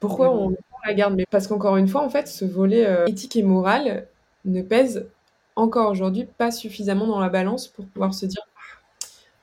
Pourquoi 0.00 0.30
on, 0.30 0.54
la 0.84 0.94
garde? 0.94 1.14
Mais 1.14 1.26
parce 1.30 1.46
qu'encore 1.46 1.76
une 1.76 1.88
fois, 1.88 2.02
en 2.02 2.10
fait, 2.10 2.28
ce 2.28 2.44
volet 2.44 2.86
euh, 2.86 3.06
éthique 3.06 3.36
et 3.36 3.42
moral 3.42 4.06
ne 4.44 4.62
pèse 4.62 5.08
encore 5.56 5.90
aujourd'hui 5.90 6.24
pas 6.24 6.50
suffisamment 6.50 7.06
dans 7.06 7.20
la 7.20 7.28
balance 7.28 7.68
pour 7.68 7.86
pouvoir 7.86 8.12
se 8.12 8.26
dire 8.26 8.42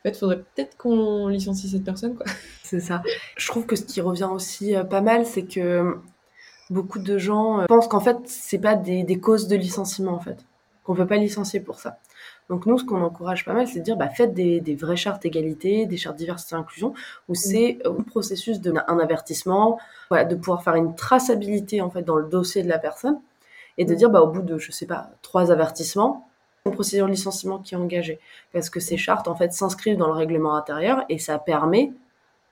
en 0.01 0.09
fait, 0.09 0.15
il 0.15 0.19
faudrait 0.19 0.39
peut-être 0.39 0.77
qu'on 0.77 1.27
licencie 1.27 1.69
cette 1.69 1.83
personne. 1.83 2.15
quoi. 2.15 2.25
C'est 2.63 2.79
ça. 2.79 3.03
Je 3.37 3.47
trouve 3.47 3.67
que 3.67 3.75
ce 3.75 3.83
qui 3.83 4.01
revient 4.01 4.29
aussi 4.31 4.75
euh, 4.75 4.83
pas 4.83 5.01
mal, 5.01 5.27
c'est 5.27 5.43
que 5.43 5.99
beaucoup 6.71 6.97
de 6.97 7.19
gens 7.19 7.61
euh, 7.61 7.65
pensent 7.67 7.87
qu'en 7.87 7.99
fait, 7.99 8.17
c'est 8.25 8.57
pas 8.57 8.75
des, 8.75 9.03
des, 9.03 9.19
causes 9.19 9.47
de 9.47 9.55
licenciement, 9.55 10.13
en 10.13 10.19
fait. 10.19 10.43
Qu'on 10.83 10.95
peut 10.95 11.05
pas 11.05 11.17
licencier 11.17 11.59
pour 11.59 11.79
ça. 11.79 11.99
Donc 12.49 12.65
nous, 12.65 12.77
ce 12.77 12.83
qu'on 12.83 13.01
encourage 13.01 13.45
pas 13.45 13.53
mal, 13.53 13.67
c'est 13.67 13.79
de 13.79 13.83
dire, 13.83 13.95
bah, 13.95 14.09
faites 14.09 14.33
des, 14.33 14.59
des, 14.59 14.75
vraies 14.75 14.97
chartes 14.97 15.25
égalité, 15.25 15.85
des 15.85 15.97
chartes 15.97 16.17
diversité 16.17 16.55
et 16.55 16.59
inclusion, 16.59 16.93
où 17.29 17.35
c'est 17.35 17.79
euh, 17.85 17.97
un 17.97 18.03
processus 18.03 18.59
d'un 18.59 18.75
avertissement, 18.99 19.79
voilà, 20.09 20.25
de 20.25 20.35
pouvoir 20.35 20.63
faire 20.63 20.75
une 20.75 20.95
traçabilité 20.95 21.81
en 21.81 21.89
fait 21.89 22.01
dans 22.01 22.17
le 22.17 22.27
dossier 22.27 22.61
de 22.63 22.67
la 22.67 22.77
personne, 22.77 23.19
et 23.77 23.85
de 23.85 23.95
dire, 23.95 24.09
bah, 24.09 24.21
au 24.21 24.27
bout 24.27 24.41
de, 24.41 24.57
je 24.57 24.71
sais 24.71 24.85
pas, 24.85 25.11
trois 25.21 25.51
avertissements, 25.51 26.27
une 26.65 26.73
procédure 26.73 27.07
de 27.07 27.11
licenciement 27.11 27.59
qui 27.59 27.73
est 27.73 27.77
engagée, 27.77 28.19
parce 28.53 28.69
que 28.69 28.79
ces 28.79 28.97
chartes 28.97 29.27
en 29.27 29.35
fait 29.35 29.53
s'inscrivent 29.53 29.97
dans 29.97 30.07
le 30.07 30.13
règlement 30.13 30.55
intérieur 30.55 31.05
et 31.09 31.19
ça 31.19 31.39
permet 31.39 31.91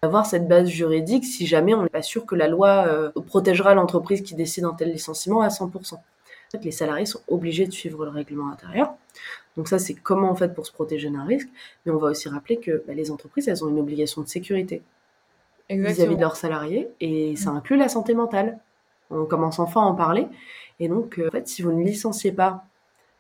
d'avoir 0.02 0.26
cette 0.26 0.48
base 0.48 0.70
juridique 0.70 1.26
si 1.26 1.46
jamais 1.46 1.74
on 1.74 1.84
n'est 1.84 1.90
pas 1.90 2.02
sûr 2.02 2.26
que 2.26 2.36
la 2.36 2.48
loi 2.48 2.86
euh, 2.88 3.12
protégera 3.28 3.76
l'entreprise 3.76 4.22
qui 4.22 4.34
décide 4.34 4.64
un 4.64 4.74
tel 4.74 4.92
licenciement 4.92 5.42
à 5.42 5.50
100% 5.50 5.98
les 6.64 6.72
salariés 6.72 7.06
sont 7.06 7.22
obligés 7.28 7.66
de 7.66 7.72
suivre 7.72 8.06
le 8.06 8.12
règlement 8.12 8.52
intérieur. 8.52 8.94
Donc 9.58 9.68
ça, 9.68 9.80
c'est 9.80 9.94
comment 9.94 10.30
en 10.30 10.36
fait 10.36 10.54
pour 10.54 10.66
se 10.66 10.72
protéger 10.72 11.10
d'un 11.10 11.26
risque. 11.26 11.50
Mais 11.86 11.92
on 11.92 11.98
va 11.98 12.10
aussi 12.10 12.30
rappeler 12.30 12.58
que 12.58 12.84
bah, 12.88 12.94
les 12.94 13.12
entreprises, 13.12 13.48
elles 13.48 13.64
ont 13.64 13.70
une 13.70 13.80
obligation 13.80 14.22
de 14.22 14.28
sécurité 14.28 14.82
vis-à-vis 15.70 16.16
de 16.16 16.22
leurs 16.22 16.36
salariés, 16.36 16.90
et 17.00 17.36
ça 17.36 17.52
inclut 17.52 17.78
la 17.78 17.90
santé 17.90 18.16
mentale. 18.16 18.58
On 19.12 19.26
commence 19.26 19.60
enfin 19.60 19.82
à 19.82 19.86
en 19.86 19.96
parler. 19.96 20.28
Et 20.80 20.88
donc, 20.88 21.20
euh, 21.20 21.28
en 21.28 21.32
fait, 21.32 21.48
si 21.48 21.62
vous 21.62 21.72
ne 21.72 21.84
licenciez 21.84 22.32
pas 22.32 22.64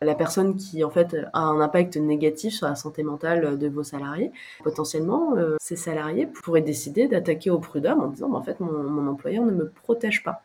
la 0.01 0.15
personne 0.15 0.55
qui 0.55 0.83
en 0.83 0.89
fait 0.89 1.15
a 1.33 1.41
un 1.41 1.59
impact 1.59 1.97
négatif 1.97 2.53
sur 2.53 2.67
la 2.67 2.75
santé 2.75 3.03
mentale 3.03 3.57
de 3.57 3.67
vos 3.67 3.83
salariés, 3.83 4.31
potentiellement 4.63 5.35
euh, 5.35 5.57
ces 5.59 5.75
salariés 5.75 6.25
pourraient 6.25 6.61
décider 6.61 7.07
d'attaquer 7.07 7.49
au 7.49 7.59
prud'homme 7.59 8.01
en 8.01 8.07
disant 8.07 8.29
bah, 8.29 8.37
en 8.37 8.43
fait 8.43 8.59
mon, 8.61 9.07
employeur 9.07 9.43
ne 9.43 9.51
me 9.51 9.69
protège 9.69 10.23
pas. 10.23 10.41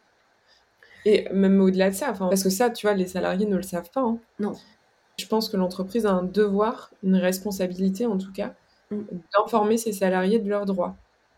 Et 1.04 1.28
même 1.32 1.60
au-delà 1.60 1.90
de 1.90 1.94
ça, 1.94 2.14
parce 2.18 2.42
que 2.42 2.50
ça, 2.50 2.70
tu 2.70 2.86
vois, 2.86 2.96
les 2.96 3.06
salariés 3.06 3.46
ne 3.46 3.56
le 3.56 3.62
savent 3.62 3.90
pas. 3.90 4.00
Hein. 4.00 4.18
Non. 4.40 4.54
Je 5.18 5.26
pense 5.26 5.48
que 5.48 5.56
l'entreprise 5.56 6.06
a 6.06 6.12
un 6.12 6.22
devoir, 6.22 6.90
une 7.02 7.16
responsabilité 7.16 8.06
en 8.06 8.18
tout 8.18 8.32
cas, 8.32 8.54
mm. 8.90 9.02
d'informer 9.34 9.76
ses 9.76 9.92
salariés 9.92 10.38
de 10.38 10.48
leurs 10.48 10.66
droits. 10.66 10.96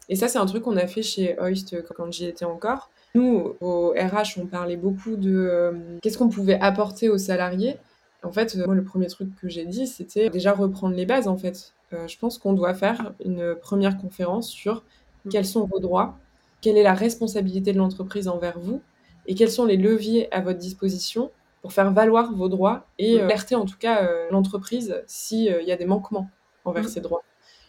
Et 0.09 0.17
ça, 0.17 0.29
c'est 0.29 0.39
un 0.39 0.47
truc 0.47 0.63
qu'on 0.63 0.77
a 0.77 0.87
fait 0.87 1.03
chez 1.03 1.37
Hoist 1.41 1.77
quand 1.95 2.13
j'y 2.13 2.27
étais 2.27 2.45
encore. 2.45 2.91
Nous, 3.15 3.57
au 3.61 3.91
RH, 3.91 4.39
on 4.39 4.47
parlait 4.47 4.77
beaucoup 4.77 5.17
de 5.17 5.35
euh, 5.35 5.73
qu'est-ce 6.03 6.19
qu'on 6.19 6.29
pouvait 6.29 6.61
apporter 6.61 7.09
aux 7.09 7.19
salariés 7.19 7.77
en 8.23 8.33
fait, 8.33 8.57
moi, 8.67 8.75
le 8.75 8.83
premier 8.83 9.07
truc 9.07 9.29
que 9.41 9.49
j'ai 9.49 9.65
dit, 9.65 9.87
c'était 9.87 10.31
déjà 10.31 10.53
reprendre 10.53 10.97
les 10.97 11.07
bases, 11.07 11.29
en 11.29 11.37
fait. 11.37 11.73
Euh, 11.93 12.09
je 12.09 12.19
pense 12.19 12.39
qu'on 12.39 12.55
doit 12.55 12.75
faire 12.75 13.15
une 13.25 13.55
première 13.55 13.97
conférence 13.99 14.49
sur 14.49 14.83
mm. 15.25 15.29
quels 15.31 15.47
sont 15.47 15.67
vos 15.67 15.79
droits, 15.79 16.19
quelle 16.61 16.77
est 16.77 16.83
la 16.83 16.95
responsabilité 16.95 17.73
de 17.73 17.79
l'entreprise 17.79 18.27
envers 18.27 18.59
vous, 18.59 18.81
et 19.27 19.35
quels 19.35 19.51
sont 19.51 19.65
les 19.65 19.77
leviers 19.77 20.33
à 20.35 20.41
votre 20.41 20.59
disposition 20.59 21.31
pour 21.67 21.73
faire 21.73 21.93
valoir 21.93 22.33
vos 22.33 22.49
droits 22.49 22.87
et 22.99 23.21
euh, 23.21 23.25
alerter 23.25 23.57
en 23.57 23.65
tout 23.65 23.79
cas 23.79 24.05
euh, 24.05 24.29
l'entreprise 24.31 25.03
s'il 25.07 25.63
y 25.63 25.73
a 25.73 25.77
des 25.77 25.87
manquements 25.87 26.31
envers 26.65 26.85
mm. 26.85 26.89
ses 26.89 27.01
droits. 27.01 27.23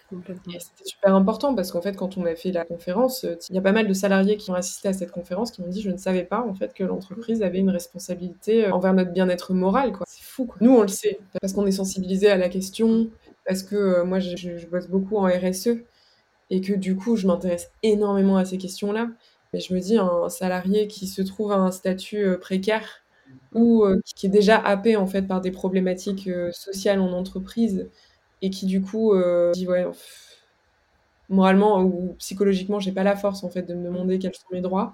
C'était 0.10 0.86
super 0.86 1.14
important 1.16 1.54
parce 1.54 1.72
qu'en 1.72 1.82
fait, 1.82 1.98
quand 1.98 2.18
on 2.18 2.26
a 2.26 2.36
fait 2.36 2.52
la 2.52 2.64
conférence, 2.64 3.26
euh, 3.26 3.36
il 3.50 3.56
y 3.56 3.60
a 3.60 3.62
pas 3.62 3.74
mal 3.74 3.88
de 3.88 3.94
salariés 3.94 4.38
qui 4.38 4.52
ont 4.52 4.56
assisté 4.56 4.88
à 4.88 4.94
cette 4.94 5.12
conférence 5.12 5.52
qui 5.52 5.62
m'ont 5.62 5.68
dit 5.68 5.82
Je 5.82 5.92
ne 5.92 5.98
savais 5.98 6.24
pas 6.24 6.42
en 6.42 6.54
fait 6.54 6.74
que 6.74 6.84
l'entreprise 6.84 7.44
avait 7.44 7.60
une 7.60 7.70
responsabilité 7.70 8.68
euh, 8.68 8.72
envers 8.72 8.94
notre 8.94 9.12
bien-être 9.12 9.54
moral. 9.54 9.92
C'est 10.08 10.24
fou. 10.24 10.46
Quoi. 10.46 10.58
Nous, 10.62 10.72
on 10.72 10.82
le 10.82 10.88
sait 10.88 11.20
parce 11.42 11.52
qu'on 11.54 11.66
est 11.66 11.72
sensibilisé 11.72 12.30
à 12.30 12.38
la 12.38 12.48
question, 12.48 13.10
parce 13.46 13.64
que 13.64 13.76
euh, 13.76 14.04
moi, 14.06 14.20
je, 14.20 14.66
bosse 14.68 14.88
beaucoup 14.88 15.18
en 15.18 15.26
RSE 15.26 15.84
et 16.50 16.62
que 16.62 16.74
du 16.74 16.96
coup, 16.96 17.18
je 17.18 17.28
m'intéresse 17.28 17.70
énormément 17.84 18.38
à 18.38 18.46
ces 18.46 18.58
questions-là. 18.58 19.10
Mais 19.52 19.60
je 19.60 19.74
me 19.74 19.80
dis, 19.80 19.98
un 19.98 20.30
salarié 20.30 20.88
qui 20.88 21.08
se 21.08 21.22
trouve 21.22 21.52
à 21.52 21.58
un 21.58 21.72
statut 21.72 22.38
précaire 22.40 23.04
ou 23.54 23.86
qui 24.16 24.28
est 24.28 24.30
déjà 24.30 24.58
happé 24.58 24.96
en 24.98 25.08
fait 25.08 25.24
par 25.24 25.42
des 25.42 25.52
problématiques 25.52 26.30
sociales 26.52 27.00
en 27.00 27.12
entreprise 27.14 27.88
et 28.42 28.50
qui 28.50 28.66
du 28.66 28.82
coup 28.82 29.14
euh, 29.14 29.52
dit 29.52 29.68
ouais 29.68 29.86
moralement 31.30 31.82
ou 31.82 32.16
psychologiquement 32.20 32.80
j'ai 32.80 32.92
pas 32.92 33.04
la 33.04 33.16
force 33.16 33.44
en 33.44 33.50
fait 33.50 33.64
de 33.64 33.74
me 33.74 33.86
demander 33.86 34.20
quels 34.20 34.36
sont 34.36 34.48
mes 34.52 34.62
droits. 34.62 34.94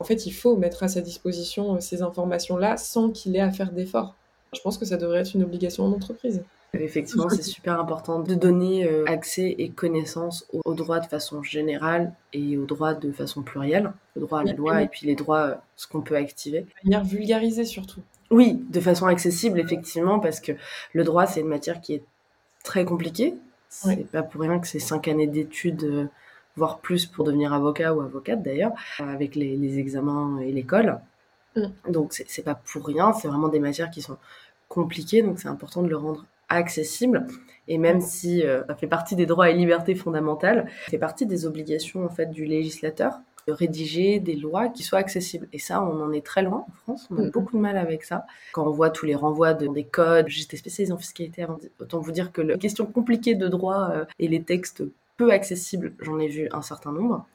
En 0.00 0.04
fait 0.04 0.26
il 0.26 0.32
faut 0.32 0.56
mettre 0.56 0.82
à 0.82 0.88
sa 0.88 1.00
disposition 1.00 1.76
euh, 1.76 1.80
ces 1.80 2.02
informations 2.02 2.56
là 2.56 2.76
sans 2.76 3.10
qu'il 3.10 3.36
ait 3.36 3.40
à 3.40 3.50
faire 3.50 3.72
d'efforts. 3.72 4.14
Je 4.54 4.60
pense 4.60 4.78
que 4.78 4.84
ça 4.84 4.96
devrait 4.96 5.20
être 5.20 5.34
une 5.34 5.42
obligation 5.42 5.84
en 5.84 5.92
entreprise 5.92 6.42
Effectivement, 6.80 7.28
c'est 7.28 7.42
super 7.42 7.78
important 7.78 8.20
de 8.20 8.34
donner 8.34 8.86
euh, 8.86 9.04
accès 9.06 9.54
et 9.58 9.70
connaissance 9.70 10.46
aux, 10.52 10.74
droits 10.74 11.00
de 11.00 11.06
façon 11.06 11.42
générale 11.42 12.12
et 12.32 12.56
aux 12.56 12.66
droits 12.66 12.94
de 12.94 13.12
façon 13.12 13.42
plurielle, 13.42 13.92
le 14.16 14.22
droit 14.22 14.40
à 14.40 14.44
la 14.44 14.52
loi 14.52 14.82
et 14.82 14.88
puis 14.88 15.06
les 15.06 15.14
droits, 15.14 15.62
ce 15.76 15.86
qu'on 15.86 16.00
peut 16.00 16.16
activer. 16.16 16.60
De 16.60 16.90
manière 16.90 17.04
vulgarisée 17.04 17.64
surtout. 17.64 18.00
Oui, 18.30 18.64
de 18.70 18.80
façon 18.80 19.06
accessible, 19.06 19.60
effectivement, 19.60 20.18
parce 20.18 20.40
que 20.40 20.52
le 20.92 21.04
droit, 21.04 21.26
c'est 21.26 21.40
une 21.40 21.48
matière 21.48 21.80
qui 21.80 21.94
est 21.94 22.02
très 22.62 22.84
compliqué. 22.84 23.34
C'est 23.68 24.10
pas 24.10 24.22
pour 24.22 24.40
rien 24.40 24.58
que 24.58 24.66
c'est 24.66 24.78
cinq 24.78 25.08
années 25.08 25.26
d'études, 25.26 25.84
euh, 25.84 26.06
voire 26.56 26.78
plus 26.78 27.06
pour 27.06 27.24
devenir 27.24 27.52
avocat 27.52 27.92
ou 27.92 28.00
avocate 28.00 28.42
d'ailleurs, 28.42 28.72
avec 28.98 29.34
les, 29.34 29.78
examens 29.78 30.38
et 30.40 30.52
l'école. 30.52 31.00
Mm. 31.56 31.66
Donc 31.90 32.12
c'est 32.12 32.42
pas 32.42 32.54
pour 32.54 32.86
rien, 32.86 33.12
c'est 33.12 33.28
vraiment 33.28 33.48
des 33.48 33.60
matières 33.60 33.90
qui 33.90 34.00
sont 34.00 34.16
compliquées, 34.68 35.22
donc 35.22 35.38
c'est 35.38 35.48
important 35.48 35.82
de 35.82 35.88
le 35.88 35.96
rendre 35.96 36.24
accessible. 36.48 37.26
Et 37.68 37.78
même 37.78 38.00
si 38.00 38.42
euh, 38.42 38.62
ça 38.66 38.74
fait 38.74 38.86
partie 38.86 39.16
des 39.16 39.26
droits 39.26 39.50
et 39.50 39.54
libertés 39.54 39.94
fondamentales, 39.94 40.68
ça 40.84 40.90
fait 40.90 40.98
partie 40.98 41.26
des 41.26 41.46
obligations 41.46 42.04
en 42.04 42.10
fait 42.10 42.30
du 42.30 42.44
législateur 42.44 43.20
de 43.46 43.52
rédiger 43.52 44.20
des 44.20 44.36
lois 44.36 44.68
qui 44.68 44.82
soient 44.82 44.98
accessibles. 44.98 45.48
Et 45.52 45.58
ça, 45.58 45.82
on 45.82 46.02
en 46.02 46.12
est 46.12 46.24
très 46.24 46.42
loin 46.42 46.64
en 46.68 46.72
France. 46.82 47.08
On 47.10 47.16
a 47.16 47.20
mm-hmm. 47.20 47.30
beaucoup 47.30 47.56
de 47.56 47.62
mal 47.62 47.76
avec 47.76 48.04
ça. 48.04 48.24
Quand 48.52 48.66
on 48.66 48.70
voit 48.70 48.90
tous 48.90 49.06
les 49.06 49.14
renvois 49.14 49.54
de, 49.54 49.66
des 49.66 49.84
codes, 49.84 50.28
j'étais 50.28 50.56
spécialisée 50.56 50.92
en 50.92 50.98
fiscalité 50.98 51.42
avant. 51.42 51.58
Autant 51.80 52.00
vous 52.00 52.12
dire 52.12 52.32
que 52.32 52.40
les 52.40 52.58
questions 52.58 52.86
compliquées 52.86 53.34
de 53.34 53.48
droit 53.48 53.90
euh, 53.92 54.04
et 54.18 54.28
les 54.28 54.42
textes 54.42 54.82
peu 55.16 55.30
accessibles, 55.30 55.92
j'en 56.00 56.18
ai 56.18 56.28
vu 56.28 56.48
un 56.52 56.62
certain 56.62 56.92
nombre. 56.92 57.26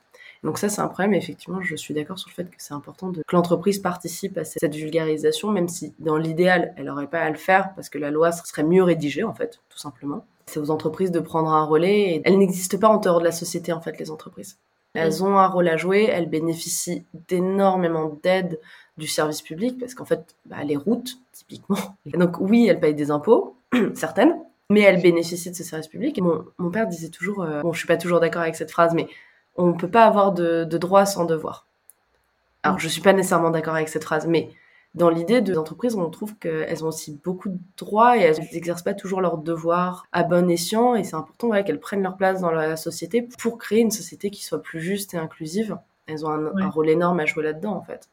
Donc 0.44 0.58
ça, 0.58 0.70
c'est 0.70 0.82
un 0.82 0.88
problème. 0.88 1.14
Effectivement, 1.14 1.62
je 1.62 1.76
suis 1.76 1.94
d'accord 1.94 2.18
sur 2.18 2.30
le 2.30 2.34
fait 2.34 2.50
que 2.50 2.56
c'est 2.58 2.74
important 2.74 3.10
de, 3.10 3.22
que 3.28 3.36
l'entreprise 3.36 3.80
participe 3.80 4.38
à 4.38 4.46
cette 4.46 4.76
vulgarisation, 4.76 5.52
même 5.52 5.68
si 5.68 5.94
dans 6.00 6.18
l'idéal, 6.18 6.74
elle 6.78 6.86
n'aurait 6.86 7.08
pas 7.08 7.22
à 7.22 7.30
le 7.30 7.38
faire 7.38 7.74
parce 7.76 7.90
que 7.90 7.98
la 7.98 8.12
loi 8.12 8.32
serait 8.32 8.64
mieux 8.64 8.84
rédigée, 8.84 9.24
en 9.24 9.34
fait, 9.34 9.60
tout 9.70 9.80
simplement. 9.80 10.26
C'est 10.46 10.60
aux 10.60 10.72
entreprises 10.72 11.12
de 11.12 11.20
prendre 11.20 11.52
un 11.52 11.66
relais. 11.66 12.16
Et 12.16 12.22
elles 12.26 12.38
n'existent 12.38 12.78
pas 12.78 12.88
en 12.88 12.98
dehors 12.98 13.20
de 13.20 13.26
la 13.26 13.32
société, 13.32 13.74
en 13.74 13.82
fait, 13.82 14.00
les 14.00 14.12
entreprises. 14.12 14.58
Elles 14.94 15.24
ont 15.24 15.38
un 15.38 15.48
rôle 15.48 15.68
à 15.68 15.78
jouer, 15.78 16.06
elles 16.06 16.30
bénéficient 16.30 17.06
d'énormément 17.28 18.18
d'aide 18.24 18.60
du 18.98 19.08
service 19.08 19.42
public 19.42 19.80
parce 19.80 19.94
qu'en 19.94 20.06
fait, 20.06 20.36
bah, 20.46 20.64
les 20.64 20.76
routes, 20.76 21.20
typiquement. 21.32 21.78
Donc 22.06 22.40
oui, 22.40 22.68
elles 22.68 22.80
payent 22.80 22.96
des 22.96 23.12
impôts, 23.12 23.56
certaines, 23.94 24.36
mais 24.70 24.82
elles 24.82 25.02
bénéficient 25.02 25.52
de 25.52 25.56
ce 25.56 25.64
service 25.64 25.88
public. 25.88 26.18
Et 26.18 26.22
mon, 26.22 26.72
père 26.72 26.88
disait 26.88 27.10
toujours, 27.10 27.44
euh, 27.44 27.62
bon, 27.62 27.72
je 27.72 27.78
suis 27.78 27.88
pas 27.88 27.98
toujours 27.98 28.20
d'accord 28.20 28.42
avec 28.42 28.56
cette 28.56 28.72
phrase, 28.72 28.94
mais 28.94 29.08
on 29.56 29.68
ne 29.68 29.74
peut 29.74 29.90
pas 29.90 30.06
avoir 30.06 30.32
de, 30.32 30.64
de 30.64 30.78
droit 30.78 31.06
sans 31.06 31.26
devoir. 31.26 31.66
Alors, 32.64 32.80
je 32.80 32.88
suis 32.88 33.02
pas 33.02 33.14
nécessairement 33.14 33.52
d'accord 33.52 33.76
avec 33.76 33.90
cette 33.90 34.04
phrase, 34.04 34.28
mais 34.28 34.50
dans 34.96 35.10
l'idée 35.10 35.42
de 35.42 35.54
l'entreprise, 35.54 35.96
on 35.96 36.10
trouve 36.10 36.36
qu'elles 36.38 36.84
ont 36.84 36.88
aussi 36.88 37.20
beaucoup 37.24 37.50
de 37.50 37.60
droits 37.78 38.18
et 38.18 38.22
elles 38.22 38.40
n'exercent 38.54 38.82
pas 38.82 38.96
toujours 38.96 39.22
leurs 39.22 39.38
devoirs 39.38 40.08
à 40.12 40.24
bon 40.24 40.50
escient. 40.50 40.96
Et 40.96 41.04
c'est 41.04 41.16
important 41.16 41.52
qu'elles 41.64 41.80
prennent 41.80 42.02
leur 42.02 42.18
place 42.18 42.42
dans 42.42 42.52
la 42.52 42.76
société 42.76 43.22
pour 43.22 43.58
créer 43.58 43.82
une 43.82 43.92
société 43.92 44.32
qui 44.32 44.44
soit 44.44 44.62
plus 44.62 44.82
juste 44.82 45.14
et 45.14 45.18
inclusive. 45.18 45.78
Elles 46.08 46.26
ont 46.26 46.32
un, 46.32 46.70
rôle 46.70 46.90
énorme 46.90 47.20
à 47.20 47.26
jouer 47.26 47.44
là-dedans, 47.44 47.76
en 47.76 47.84
fait. 47.84 48.10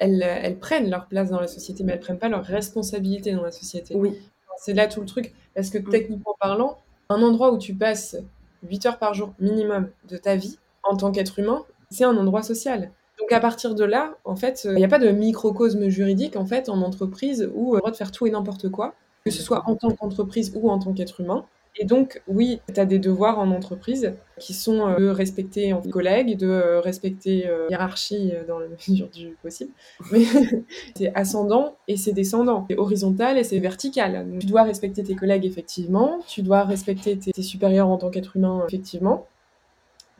Elles, 0.00 0.22
elles, 0.22 0.58
prennent 0.58 0.90
leur 0.90 1.06
place 1.06 1.30
dans 1.30 1.40
la 1.40 1.46
société, 1.46 1.84
mais 1.84 1.92
elles 1.92 2.00
prennent 2.00 2.18
pas 2.18 2.28
leur 2.28 2.44
responsabilité 2.44 3.32
dans 3.32 3.42
la 3.42 3.52
société. 3.52 3.94
Oui. 3.94 4.18
C'est 4.58 4.74
là 4.74 4.88
tout 4.88 5.00
le 5.00 5.06
truc. 5.06 5.32
Parce 5.54 5.70
que 5.70 5.78
mm. 5.78 5.88
techniquement 5.88 6.36
parlant, 6.40 6.78
un 7.08 7.22
endroit 7.22 7.52
où 7.52 7.58
tu 7.58 7.74
passes 7.74 8.16
8 8.62 8.86
heures 8.86 8.98
par 8.98 9.14
jour 9.14 9.34
minimum 9.38 9.88
de 10.08 10.16
ta 10.16 10.36
vie 10.36 10.58
en 10.82 10.96
tant 10.96 11.12
qu'être 11.12 11.38
humain, 11.38 11.64
c'est 11.90 12.04
un 12.04 12.16
endroit 12.16 12.42
social. 12.42 12.90
Donc 13.18 13.30
à 13.32 13.40
partir 13.40 13.74
de 13.74 13.84
là, 13.84 14.16
en 14.24 14.36
fait, 14.36 14.64
il 14.64 14.74
n'y 14.74 14.84
a 14.84 14.88
pas 14.88 14.98
de 14.98 15.10
microcosme 15.10 15.88
juridique 15.88 16.36
en 16.36 16.46
fait 16.46 16.68
en 16.68 16.82
entreprise 16.82 17.50
où 17.54 17.70
on 17.70 17.72
a 17.72 17.76
le 17.76 17.80
droit 17.80 17.90
de 17.90 17.96
faire 17.96 18.10
tout 18.10 18.26
et 18.26 18.30
n'importe 18.30 18.68
quoi, 18.70 18.94
que 19.24 19.30
ce 19.30 19.42
soit 19.42 19.62
en 19.66 19.76
tant 19.76 19.90
qu'entreprise 19.90 20.52
ou 20.56 20.70
en 20.70 20.78
tant 20.78 20.92
qu'être 20.92 21.20
humain. 21.20 21.44
Et 21.76 21.86
donc, 21.86 22.22
oui, 22.28 22.60
tu 22.72 22.78
as 22.78 22.84
des 22.84 22.98
devoirs 22.98 23.38
en 23.38 23.50
entreprise 23.50 24.12
qui 24.38 24.52
sont 24.52 24.86
euh, 24.88 24.96
de 24.98 25.08
respecter 25.08 25.74
tes 25.82 25.90
collègues, 25.90 26.36
de 26.36 26.46
euh, 26.46 26.80
respecter 26.80 27.46
euh, 27.46 27.66
hiérarchie 27.70 28.32
dans 28.46 28.58
la 28.58 28.66
mesure 28.88 29.08
du 29.08 29.36
possible. 29.42 29.72
Mais 30.10 30.24
c'est 30.96 31.14
ascendant 31.14 31.76
et 31.88 31.96
c'est 31.96 32.12
descendant. 32.12 32.66
C'est 32.68 32.76
horizontal 32.76 33.38
et 33.38 33.44
c'est 33.44 33.58
vertical. 33.58 34.26
tu 34.38 34.46
dois 34.46 34.64
respecter 34.64 35.02
tes 35.02 35.14
collègues, 35.14 35.46
effectivement. 35.46 36.18
Tu 36.28 36.42
dois 36.42 36.64
respecter 36.64 37.18
tes, 37.18 37.32
tes 37.32 37.42
supérieurs 37.42 37.88
en 37.88 37.96
tant 37.96 38.10
qu'être 38.10 38.36
humain, 38.36 38.64
effectivement. 38.68 39.26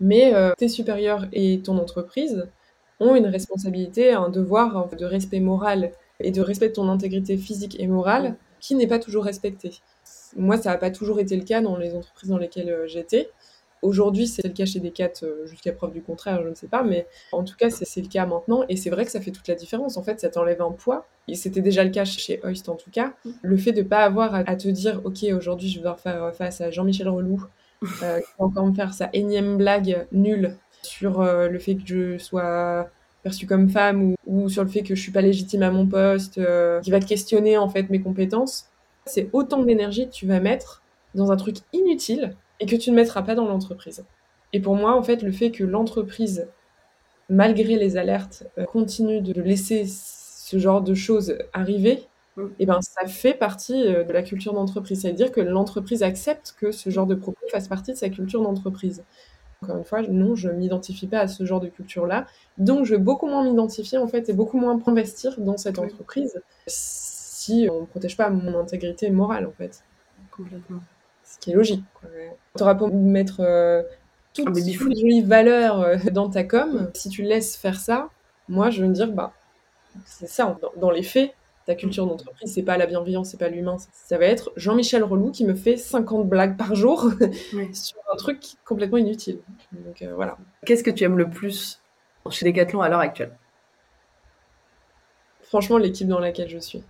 Mais 0.00 0.32
tes 0.56 0.68
supérieurs 0.68 1.26
et 1.32 1.60
ton 1.60 1.78
entreprise, 1.78 2.48
ont 3.02 3.14
une 3.16 3.26
responsabilité, 3.26 4.12
un 4.12 4.28
devoir 4.28 4.88
de 4.96 5.04
respect 5.04 5.40
moral 5.40 5.92
et 6.20 6.30
de 6.30 6.40
respect 6.40 6.68
de 6.68 6.74
ton 6.74 6.88
intégrité 6.88 7.36
physique 7.36 7.78
et 7.80 7.86
morale 7.86 8.36
qui 8.60 8.74
n'est 8.74 8.86
pas 8.86 8.98
toujours 8.98 9.24
respecté. 9.24 9.72
Moi, 10.36 10.56
ça 10.56 10.70
n'a 10.70 10.78
pas 10.78 10.90
toujours 10.90 11.20
été 11.20 11.36
le 11.36 11.44
cas 11.44 11.60
dans 11.60 11.76
les 11.76 11.94
entreprises 11.94 12.30
dans 12.30 12.38
lesquelles 12.38 12.70
euh, 12.70 12.86
j'étais. 12.86 13.30
Aujourd'hui, 13.82 14.28
c'est 14.28 14.46
le 14.46 14.52
cas 14.52 14.64
chez 14.64 14.78
Decat, 14.78 15.10
euh, 15.24 15.44
jusqu'à 15.46 15.72
preuve 15.72 15.92
du 15.92 16.02
contraire, 16.02 16.40
je 16.44 16.48
ne 16.48 16.54
sais 16.54 16.68
pas, 16.68 16.84
mais 16.84 17.06
en 17.32 17.42
tout 17.42 17.56
cas, 17.56 17.68
c'est 17.68 18.00
le 18.00 18.06
cas 18.06 18.26
maintenant, 18.26 18.64
et 18.68 18.76
c'est 18.76 18.90
vrai 18.90 19.04
que 19.04 19.10
ça 19.10 19.20
fait 19.20 19.32
toute 19.32 19.48
la 19.48 19.56
différence. 19.56 19.96
En 19.96 20.04
fait, 20.04 20.20
ça 20.20 20.28
t'enlève 20.28 20.62
un 20.62 20.70
poids, 20.70 21.06
et 21.26 21.34
c'était 21.34 21.62
déjà 21.62 21.82
le 21.82 21.90
cas 21.90 22.04
chez 22.04 22.40
Hoist 22.44 22.68
en 22.68 22.76
tout 22.76 22.90
cas. 22.90 23.14
Le 23.42 23.56
fait 23.56 23.72
de 23.72 23.82
ne 23.82 23.88
pas 23.88 24.04
avoir 24.04 24.34
à 24.34 24.56
te 24.56 24.68
dire, 24.68 25.00
ok, 25.04 25.24
aujourd'hui, 25.36 25.68
je 25.68 25.74
vais 25.74 25.80
devoir 25.80 25.98
faire 25.98 26.32
face 26.34 26.60
à 26.60 26.70
Jean-Michel 26.70 27.08
Relou, 27.08 27.44
euh, 28.02 28.20
qui 28.20 28.26
va 28.38 28.44
encore 28.44 28.66
me 28.66 28.74
faire 28.74 28.94
sa 28.94 29.10
énième 29.12 29.56
blague 29.56 30.06
nulle 30.12 30.56
sur 30.82 31.20
euh, 31.20 31.48
le 31.48 31.58
fait 31.58 31.74
que 31.74 31.82
je 31.84 32.18
sois 32.18 32.88
perçue 33.22 33.46
comme 33.46 33.68
femme 33.68 34.14
ou, 34.26 34.48
sur 34.48 34.64
le 34.64 34.68
fait 34.68 34.82
que 34.82 34.94
je 34.94 35.00
suis 35.00 35.12
pas 35.12 35.20
légitime 35.20 35.62
à 35.62 35.70
mon 35.70 35.86
poste, 35.86 36.38
euh, 36.38 36.80
qui 36.80 36.90
va 36.90 37.00
te 37.00 37.06
questionner 37.06 37.56
en 37.56 37.68
fait 37.68 37.88
mes 37.90 38.00
compétences. 38.00 38.68
C'est 39.06 39.30
autant 39.32 39.62
d'énergie 39.62 40.06
que 40.06 40.12
tu 40.12 40.26
vas 40.26 40.40
mettre 40.40 40.82
dans 41.14 41.32
un 41.32 41.36
truc 41.36 41.56
inutile 41.72 42.36
et 42.60 42.66
que 42.66 42.76
tu 42.76 42.90
ne 42.90 42.96
mettras 42.96 43.22
pas 43.22 43.34
dans 43.34 43.46
l'entreprise. 43.46 44.04
Et 44.52 44.60
pour 44.60 44.76
moi, 44.76 44.96
en 44.96 45.02
fait, 45.02 45.22
le 45.22 45.32
fait 45.32 45.50
que 45.50 45.64
l'entreprise, 45.64 46.48
malgré 47.28 47.76
les 47.76 47.96
alertes, 47.96 48.44
euh, 48.58 48.64
continue 48.64 49.20
de 49.20 49.40
laisser 49.40 49.86
ce 49.86 50.58
genre 50.58 50.82
de 50.82 50.94
choses 50.94 51.38
arriver, 51.52 52.06
et 52.38 52.42
eh 52.60 52.66
ben 52.66 52.80
ça 52.80 53.06
fait 53.06 53.34
partie 53.34 53.84
de 53.84 54.10
la 54.10 54.22
culture 54.22 54.54
d'entreprise. 54.54 55.02
C'est-à-dire 55.02 55.30
que 55.32 55.42
l'entreprise 55.42 56.02
accepte 56.02 56.54
que 56.58 56.72
ce 56.72 56.88
genre 56.88 57.06
de 57.06 57.14
propos 57.14 57.46
fasse 57.50 57.68
partie 57.68 57.92
de 57.92 57.96
sa 57.98 58.08
culture 58.08 58.40
d'entreprise. 58.40 59.04
Encore 59.62 59.76
une 59.76 59.84
fois, 59.84 60.02
non, 60.02 60.34
je 60.34 60.48
m'identifie 60.48 61.06
pas 61.06 61.20
à 61.20 61.28
ce 61.28 61.44
genre 61.44 61.60
de 61.60 61.68
culture-là. 61.68 62.26
Donc, 62.58 62.84
je 62.84 62.94
vais 62.94 63.00
beaucoup 63.00 63.26
moins 63.26 63.44
m'identifier, 63.44 63.98
en 63.98 64.08
fait, 64.08 64.28
et 64.28 64.32
beaucoup 64.32 64.58
moins 64.58 64.80
investir 64.86 65.38
dans 65.40 65.56
cette 65.56 65.78
entreprise 65.78 66.40
si 67.42 67.68
on 67.70 67.80
ne 67.82 67.86
protège 67.86 68.16
pas 68.16 68.30
mon 68.30 68.58
intégrité 68.58 69.10
morale, 69.10 69.46
en 69.46 69.52
fait. 69.52 69.82
Complètement. 70.30 70.80
Ce 71.24 71.38
qui 71.38 71.50
est 71.50 71.54
logique. 71.54 71.84
Tu 72.56 72.62
auras 72.62 72.74
pas 72.74 72.86
mettre 72.88 73.40
euh, 73.40 73.82
toutes 74.34 74.56
les 74.56 74.72
jolies 74.72 75.22
valeurs 75.22 75.80
euh, 75.80 75.96
dans 76.12 76.28
ta 76.28 76.44
com. 76.44 76.90
Si 76.94 77.08
tu 77.08 77.22
laisses 77.22 77.56
faire 77.56 77.78
ça, 77.78 78.10
moi, 78.48 78.70
je 78.70 78.82
veux 78.82 78.88
me 78.88 78.94
dire, 78.94 79.10
bah, 79.10 79.32
c'est 80.04 80.28
ça, 80.28 80.56
dans 80.76 80.90
les 80.90 81.02
faits, 81.02 81.34
ta 81.66 81.74
culture 81.74 82.06
d'entreprise, 82.06 82.52
c'est 82.52 82.62
pas 82.62 82.76
la 82.76 82.86
bienveillance, 82.86 83.30
c'est 83.30 83.38
pas 83.38 83.48
l'humain. 83.48 83.76
Ça 83.92 84.18
va 84.18 84.26
être 84.26 84.52
Jean-Michel 84.56 85.02
Relou 85.02 85.30
qui 85.30 85.44
me 85.44 85.54
fait 85.54 85.76
50 85.76 86.28
blagues 86.28 86.56
par 86.56 86.74
jour 86.74 87.10
sur 87.72 87.98
un 88.12 88.16
truc 88.16 88.40
complètement 88.64 88.98
inutile. 88.98 89.40
Donc 89.72 90.02
euh, 90.02 90.14
voilà. 90.14 90.36
Qu'est-ce 90.64 90.82
que 90.84 90.90
tu 90.90 91.04
aimes 91.04 91.18
le 91.18 91.28
plus 91.28 91.80
chez 92.30 92.46
Decathlon 92.46 92.82
à 92.82 92.88
l'heure 92.88 93.00
actuelle? 93.00 93.36
Franchement, 95.42 95.78
l'équipe 95.78 96.08
dans 96.08 96.20
laquelle 96.20 96.48
je 96.48 96.58
suis. 96.58 96.82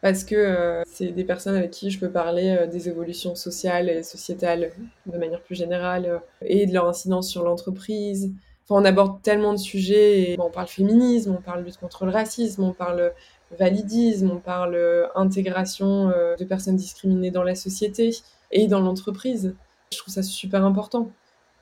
Parce 0.00 0.24
que 0.24 0.36
euh, 0.36 0.82
c'est 0.86 1.08
des 1.08 1.24
personnes 1.24 1.56
avec 1.56 1.72
qui 1.72 1.90
je 1.90 1.98
peux 1.98 2.10
parler 2.10 2.56
euh, 2.60 2.66
des 2.66 2.88
évolutions 2.88 3.34
sociales 3.34 3.88
et 3.88 4.02
sociétales 4.02 4.70
de 5.06 5.18
manière 5.18 5.42
plus 5.42 5.56
générale 5.56 6.20
et 6.40 6.66
de 6.66 6.72
leur 6.72 6.86
incidence 6.86 7.28
sur 7.28 7.42
l'entreprise. 7.42 8.32
Enfin, 8.68 8.82
on 8.82 8.84
aborde 8.84 9.22
tellement 9.22 9.52
de 9.52 9.58
sujets. 9.58 10.32
Et, 10.32 10.36
on 10.38 10.50
parle 10.50 10.68
féminisme, 10.68 11.34
on 11.36 11.42
parle 11.42 11.64
lutte 11.64 11.78
contre 11.78 12.04
le 12.04 12.12
racisme, 12.12 12.62
on 12.62 12.72
parle 12.72 13.12
validisme, 13.58 14.30
on 14.30 14.38
parle 14.38 14.74
euh, 14.74 15.06
intégration 15.14 16.10
euh, 16.10 16.36
de 16.36 16.44
personnes 16.44 16.76
discriminées 16.76 17.30
dans 17.30 17.42
la 17.42 17.54
société 17.54 18.10
et 18.50 18.66
dans 18.66 18.80
l'entreprise. 18.80 19.54
Je 19.92 19.98
trouve 19.98 20.12
ça 20.12 20.22
super 20.22 20.64
important. 20.64 21.10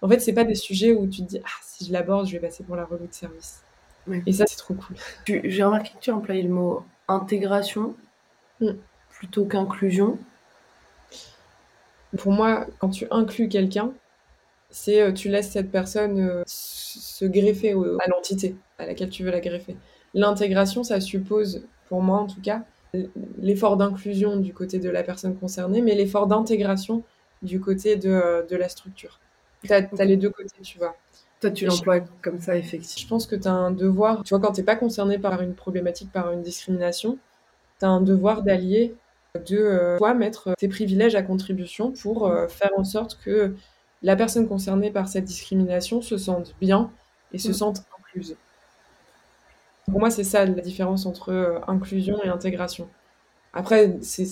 En 0.03 0.09
fait, 0.09 0.19
c'est 0.19 0.33
pas 0.33 0.45
des 0.45 0.55
sujets 0.55 0.93
où 0.93 1.07
tu 1.07 1.23
te 1.23 1.29
dis 1.29 1.41
ah 1.45 1.59
si 1.63 1.87
je 1.87 1.93
l'aborde, 1.93 2.27
je 2.27 2.33
vais 2.33 2.41
passer 2.41 2.65
pour 2.65 2.77
la 2.77 2.85
relou 2.85 3.07
de 3.07 3.15
service. 3.15 3.63
Et 4.27 4.33
ça, 4.33 4.45
c'est 4.47 4.57
trop 4.57 4.75
cool. 4.75 4.97
J'ai 5.45 5.65
remarqué 5.65 5.91
que 5.91 5.99
tu 6.01 6.11
as 6.11 6.17
employé 6.17 6.43
le 6.43 6.49
mot 6.49 6.85
intégration 7.09 7.95
mm. 8.61 8.71
plutôt 9.11 9.45
qu'inclusion. 9.45 10.19
Pour 12.17 12.33
moi, 12.33 12.67
quand 12.79 12.91
tu 12.91 13.07
inclus 13.11 13.49
quelqu'un, 13.49 13.93
c'est 14.71 15.03
euh, 15.03 15.13
tu 15.13 15.29
laisses 15.29 15.51
cette 15.51 15.71
personne 15.71 16.43
se 16.47 17.25
greffer 17.25 17.73
à 17.73 18.09
l'entité 18.09 18.57
à 18.79 18.87
laquelle 18.87 19.11
tu 19.11 19.25
veux 19.25 19.31
la 19.31 19.41
greffer. 19.41 19.77
L'intégration, 20.15 20.83
ça 20.83 21.01
suppose 21.01 21.67
pour 21.89 22.03
moi 22.03 22.19
en 22.19 22.27
tout 22.27 22.41
cas, 22.41 22.63
l'effort 23.39 23.77
d'inclusion 23.77 24.37
du 24.37 24.53
côté 24.53 24.79
de 24.79 24.89
la 24.89 25.03
personne 25.03 25.37
concernée, 25.37 25.83
mais 25.83 25.95
l'effort 25.95 26.27
d'intégration 26.27 27.03
du 27.43 27.61
côté 27.61 27.97
de, 27.97 28.11
euh, 28.11 28.43
de 28.47 28.57
la 28.57 28.69
structure. 28.69 29.21
Tu 29.65 29.73
as, 29.73 30.05
les 30.05 30.17
deux 30.17 30.31
côtés, 30.31 30.61
tu 30.63 30.79
vois. 30.79 30.97
Toi, 31.41 31.51
tu 31.51 31.67
l'emploies 31.67 32.01
comme 32.23 32.41
ça, 32.41 32.57
effectivement. 32.57 33.03
Je 33.03 33.09
pense 33.09 33.27
que 33.27 33.37
tu 33.37 33.49
as 33.49 33.53
un 33.53 33.71
devoir, 33.71 34.23
tu 34.23 34.31
vois, 34.31 34.41
quand 34.41 34.53
tu 34.53 34.61
n'es 34.61 34.65
pas 34.65 34.77
concerné 34.77 35.19
par 35.19 35.43
une 35.43 35.55
problématique, 35.55 36.13
par 36.13 36.31
une 36.31 36.43
discrimination, 36.43 37.19
tu 37.79 37.85
as 37.87 37.89
un 37.89 38.01
devoir 38.01 38.43
d'allier, 38.43 38.95
de 39.37 39.57
euh, 39.57 39.99
toi 39.99 40.15
mettre 40.15 40.55
tes 40.59 40.69
privilèges 40.69 41.15
à 41.15 41.23
contribution 41.23 41.93
pour 41.93 42.27
euh, 42.27 42.49
faire 42.49 42.71
en 42.77 42.85
sorte 42.85 43.19
que 43.23 43.55
la 44.03 44.17
personne 44.17 44.49
concernée 44.49 44.91
par 44.91 45.09
cette 45.09 45.25
discrimination 45.25 46.01
se 46.03 46.17
sente 46.17 46.55
bien 46.61 46.91
et 47.33 47.39
se 47.39 47.51
mm. 47.51 47.55
sente 47.55 47.83
incluse. 47.99 48.37
Pour 49.91 50.01
moi, 50.01 50.11
c'est 50.11 50.25
ça 50.25 50.45
la 50.45 50.63
différence 50.63 51.07
entre 51.07 51.31
euh, 51.31 51.59
inclusion 51.69 52.23
et 52.25 52.29
intégration. 52.29 52.89
Après, 53.53 53.97
c'est 54.03 54.27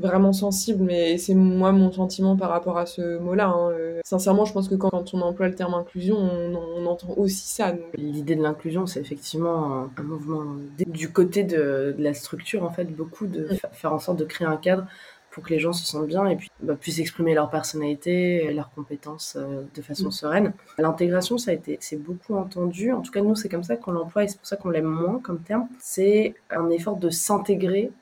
vraiment 0.00 0.32
sensible, 0.32 0.82
mais 0.84 1.18
c'est 1.18 1.34
moi 1.34 1.72
mon 1.72 1.92
sentiment 1.92 2.36
par 2.36 2.50
rapport 2.50 2.78
à 2.78 2.86
ce 2.86 3.18
mot-là. 3.18 3.48
Hein. 3.48 3.70
Euh, 3.70 4.00
sincèrement, 4.04 4.44
je 4.44 4.52
pense 4.52 4.68
que 4.68 4.74
quand, 4.74 5.14
on 5.14 5.20
emploie 5.20 5.48
le 5.48 5.54
terme 5.54 5.74
inclusion, 5.74 6.16
on, 6.16 6.86
entend 6.86 7.14
aussi 7.16 7.46
ça. 7.46 7.74
L'idée 7.94 8.34
de 8.34 8.42
l'inclusion, 8.42 8.86
c'est 8.86 9.00
effectivement 9.00 9.88
un, 9.96 10.02
mouvement 10.02 10.44
du 10.86 11.12
côté 11.12 11.44
de, 11.44 11.94
la 11.98 12.14
structure, 12.14 12.64
en 12.64 12.70
fait, 12.70 12.84
beaucoup 12.84 13.26
de 13.26 13.52
mm. 13.52 13.58
faire 13.72 13.92
en 13.92 13.98
sorte 13.98 14.18
de 14.18 14.24
créer 14.24 14.48
un 14.48 14.56
cadre 14.56 14.86
pour 15.30 15.44
que 15.44 15.50
les 15.50 15.60
gens 15.60 15.72
se 15.72 15.86
sentent 15.86 16.08
bien 16.08 16.26
et 16.26 16.36
puis 16.36 16.50
bah, 16.60 16.74
puissent 16.74 16.98
exprimer 16.98 17.34
leur 17.34 17.50
personnalité 17.50 18.52
leurs 18.52 18.70
compétences 18.70 19.36
euh, 19.38 19.62
de 19.74 19.82
façon 19.82 20.08
mm. 20.08 20.12
sereine. 20.12 20.52
L'intégration, 20.78 21.38
ça 21.38 21.52
a 21.52 21.54
été, 21.54 21.78
c'est 21.80 21.96
beaucoup 21.96 22.34
entendu. 22.34 22.92
En 22.92 23.00
tout 23.00 23.12
cas, 23.12 23.20
nous, 23.20 23.36
c'est 23.36 23.48
comme 23.48 23.62
ça 23.62 23.76
qu'on 23.76 23.92
l'emploie 23.92 24.24
et 24.24 24.28
c'est 24.28 24.38
pour 24.38 24.46
ça 24.46 24.56
qu'on 24.56 24.70
l'aime 24.70 24.84
moins 24.84 25.20
comme 25.20 25.40
terme. 25.40 25.68
C'est 25.78 26.34
un 26.50 26.70
effort 26.70 26.96
de 26.96 27.10
s'intégrer, 27.10 27.92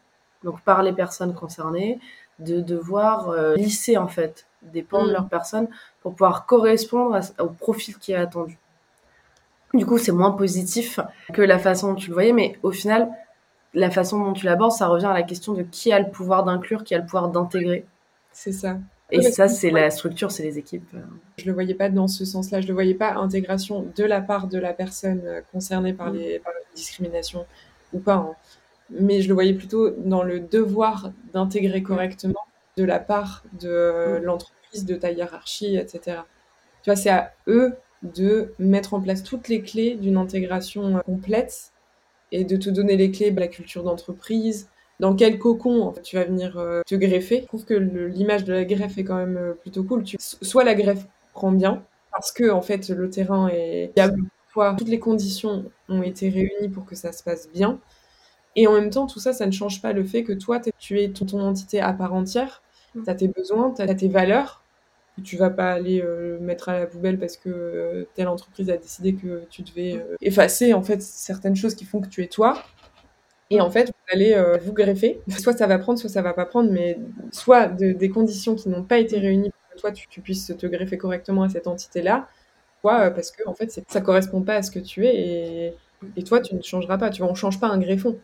donc 0.45 0.61
par 0.63 0.83
les 0.83 0.93
personnes 0.93 1.35
concernées, 1.35 2.01
de 2.39 2.61
devoir 2.61 3.31
euh, 3.31 3.57
lisser 3.57 3.97
en 3.97 4.09
fait 4.09 4.47
des 4.63 4.83
pans 4.83 5.05
de 5.05 5.11
mm. 5.11 5.13
leur 5.13 5.29
personne 5.29 5.69
pour 6.01 6.13
pouvoir 6.13 6.47
correspondre 6.47 7.21
au 7.39 7.49
profil 7.49 7.99
qui 7.99 8.13
est 8.13 8.17
attendu. 8.17 8.59
Du 9.75 9.85
coup, 9.85 9.99
c'est 9.99 10.13
moins 10.13 10.31
positif 10.31 10.99
que 11.33 11.43
la 11.43 11.59
façon 11.59 11.89
dont 11.89 11.95
tu 11.95 12.09
le 12.09 12.15
voyais, 12.15 12.33
mais 12.33 12.59
au 12.63 12.71
final, 12.71 13.11
la 13.75 13.91
façon 13.91 14.19
dont 14.25 14.33
tu 14.33 14.47
l'abordes, 14.47 14.73
ça 14.73 14.87
revient 14.87 15.07
à 15.07 15.13
la 15.13 15.23
question 15.23 15.53
de 15.53 15.63
qui 15.63 15.93
a 15.93 15.99
le 15.99 16.11
pouvoir 16.11 16.45
d'inclure, 16.45 16.85
qui 16.85 16.95
a 16.95 16.99
le 16.99 17.05
pouvoir 17.05 17.29
d'intégrer. 17.29 17.85
C'est 18.33 18.53
ça. 18.53 18.79
Et 19.11 19.23
ça, 19.23 19.49
c'est 19.49 19.71
la 19.71 19.91
structure, 19.91 20.31
c'est 20.31 20.43
les 20.43 20.59
équipes. 20.59 20.95
Je 21.39 21.47
le 21.47 21.53
voyais 21.53 21.75
pas 21.75 21.89
dans 21.89 22.09
ce 22.09 22.25
sens-là. 22.25 22.61
Je 22.61 22.69
le 22.69 22.75
voyais 22.75 22.95
pas 22.95 23.15
intégration 23.15 23.87
de 23.97 24.05
la 24.05 24.21
part 24.21 24.49
de 24.49 24.59
la 24.59 24.75
personne 24.75 25.23
euh, 25.25 25.41
concernée 25.51 25.95
par, 25.95 26.11
les, 26.11 26.39
par 26.41 26.53
discriminations 26.75 27.47
ou 27.93 28.01
pas. 28.01 28.15
Hein. 28.15 28.35
Mais 28.91 29.21
je 29.21 29.29
le 29.29 29.35
voyais 29.35 29.55
plutôt 29.55 29.91
dans 29.91 30.23
le 30.23 30.41
devoir 30.41 31.13
d'intégrer 31.33 31.83
correctement 31.83 32.47
de 32.77 32.85
la 32.85 32.99
part 32.99 33.45
de 33.61 34.19
l'entreprise, 34.23 34.85
de 34.87 34.95
ta 34.95 35.11
hiérarchie, 35.11 35.77
etc. 35.77 36.23
Tu 36.83 36.91
vois, 36.91 36.97
c'est 36.97 37.11
à 37.11 37.33
eux 37.49 37.75
de 38.03 38.53
mettre 38.59 38.95
en 38.95 39.01
place 39.01 39.23
toutes 39.23 39.49
les 39.49 39.63
clés 39.63 39.97
d'une 39.97 40.17
intégration 40.17 41.01
complète 41.05 41.73
et 42.33 42.45
de 42.45 42.57
te 42.57 42.71
donner 42.71 42.97
les 42.97 43.11
clés 43.11 43.31
de 43.31 43.41
la 43.41 43.49
culture 43.49 43.83
d'entreprise, 43.83 44.69
dans 45.01 45.15
quel 45.15 45.39
cocon 45.39 45.95
tu 46.03 46.17
vas 46.17 46.25
venir 46.25 46.59
euh, 46.59 46.83
te 46.87 46.95
greffer. 46.95 47.41
Je 47.43 47.47
trouve 47.47 47.65
que 47.65 47.75
l'image 47.75 48.45
de 48.45 48.53
la 48.53 48.65
greffe 48.65 48.99
est 48.99 49.05
quand 49.05 49.17
même 49.17 49.37
euh, 49.37 49.53
plutôt 49.55 49.85
cool. 49.85 50.05
soit 50.19 50.65
la 50.65 50.75
greffe 50.75 51.07
prend 51.33 51.53
bien, 51.53 51.83
parce 52.13 52.33
que 52.33 52.51
en 52.51 52.63
fait 52.63 52.89
le 52.89 53.09
terrain 53.09 53.49
est 53.49 53.93
viable, 53.95 54.23
soit 54.53 54.75
toutes 54.77 54.89
les 54.89 54.99
conditions 54.99 55.65
ont 55.89 56.03
été 56.03 56.29
réunies 56.29 56.69
pour 56.69 56.85
que 56.85 56.95
ça 56.95 57.13
se 57.13 57.23
passe 57.23 57.49
bien. 57.51 57.79
Et 58.61 58.67
en 58.67 58.73
même 58.73 58.91
temps, 58.91 59.07
tout 59.07 59.21
ça, 59.21 59.33
ça 59.33 59.47
ne 59.47 59.53
change 59.53 59.81
pas 59.81 59.93
le 59.93 60.03
fait 60.03 60.25
que 60.25 60.33
toi, 60.33 60.59
tu 60.81 61.01
es 61.01 61.11
ton, 61.11 61.25
ton 61.27 61.41
entité 61.41 61.81
à 61.81 61.93
part 61.93 62.13
entière, 62.13 62.61
mm. 62.97 63.05
tu 63.05 63.11
as 63.11 63.15
tes 63.15 63.29
besoins, 63.29 63.73
tu 63.73 63.83
as 63.83 63.95
tes 63.95 64.09
valeurs, 64.09 64.65
tu 65.23 65.37
vas 65.37 65.51
pas 65.51 65.71
aller 65.71 66.03
euh, 66.03 66.41
mettre 66.41 66.69
à 66.69 66.81
la 66.81 66.87
poubelle 66.87 67.21
parce 67.21 67.37
que 67.37 67.49
euh, 67.49 68.09
telle 68.17 68.27
entreprise 68.27 68.69
a 68.69 68.77
décidé 68.77 69.15
que 69.15 69.45
tu 69.49 69.63
devais 69.63 69.99
euh, 69.99 70.17
effacer 70.21 70.75
en 70.75 70.83
fait 70.83 71.01
certaines 71.01 71.55
choses 71.55 71.77
qui 71.77 71.85
font 71.85 72.01
que 72.01 72.09
tu 72.09 72.21
es 72.25 72.27
toi. 72.27 72.61
Et 73.51 73.61
en 73.61 73.71
fait, 73.71 73.87
vous 73.87 74.13
allez 74.13 74.37
vous 74.63 74.73
greffer. 74.73 75.21
Soit 75.39 75.57
ça 75.57 75.69
va 75.69 75.79
prendre, 75.79 76.01
soit 76.01 76.11
ça 76.11 76.21
va 76.21 76.35
pas 76.35 76.45
prendre, 76.45 76.71
mais 76.73 76.99
soit 77.31 77.69
des 77.69 78.11
conditions 78.11 78.57
qui 78.57 78.69
n'ont 78.69 78.83
pas 78.83 78.99
été 78.99 79.21
réunies 79.21 79.51
pour 79.51 79.75
que 79.75 79.81
toi 79.81 79.93
tu, 79.93 80.21
puisses 80.21 80.53
te 80.59 80.67
greffer 80.67 80.99
correctement 80.99 81.45
à 81.45 81.49
cette 81.49 81.69
entité-là, 81.69 82.29
soit 82.81 83.11
parce 83.13 83.31
que 83.31 83.49
en 83.49 83.55
fait 83.55 83.81
ça 83.87 84.01
correspond 84.01 84.43
pas 84.43 84.57
à 84.57 84.63
ce 84.63 84.73
que 84.73 84.81
tu 84.81 85.07
es 85.07 85.17
et, 85.17 85.75
et 86.17 86.25
toi 86.25 86.41
tu 86.41 86.57
ne 86.57 86.61
changeras 86.61 86.99
pas. 86.99 87.09
Tu 87.09 87.23
vois, 87.23 87.31
on 87.31 87.35
change 87.37 87.61
pas 87.61 87.69
un 87.69 87.79
greffon. 87.79 88.19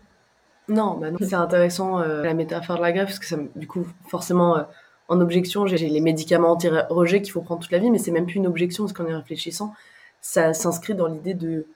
Non, 0.68 0.96
bah 0.96 1.10
non. 1.10 1.18
c'est 1.20 1.34
intéressant 1.34 1.98
la 1.98 2.34
métaphore 2.34 2.76
de 2.76 2.82
la 2.82 2.92
greffe 2.92 3.08
parce 3.08 3.18
que 3.18 3.26
ça, 3.26 3.36
du 3.54 3.66
coup 3.66 3.86
forcément 4.08 4.66
en 5.08 5.20
objection, 5.20 5.66
j'ai 5.66 5.76
les 5.76 6.00
médicaments 6.00 6.52
anti-rejet 6.52 7.20
qu'il 7.20 7.32
faut 7.32 7.42
prendre 7.42 7.60
toute 7.60 7.72
la 7.72 7.78
vie, 7.78 7.90
mais 7.90 7.98
c'est 7.98 8.10
même 8.10 8.26
plus 8.26 8.36
une 8.36 8.46
objection 8.46 8.84
parce 8.84 8.94
qu'en 8.94 9.06
y 9.06 9.12
réfléchissant, 9.12 9.74
ça 10.20 10.54
s'inscrit 10.54 10.94
dans 10.94 11.06
l'idée 11.06 11.34
de. 11.34 11.66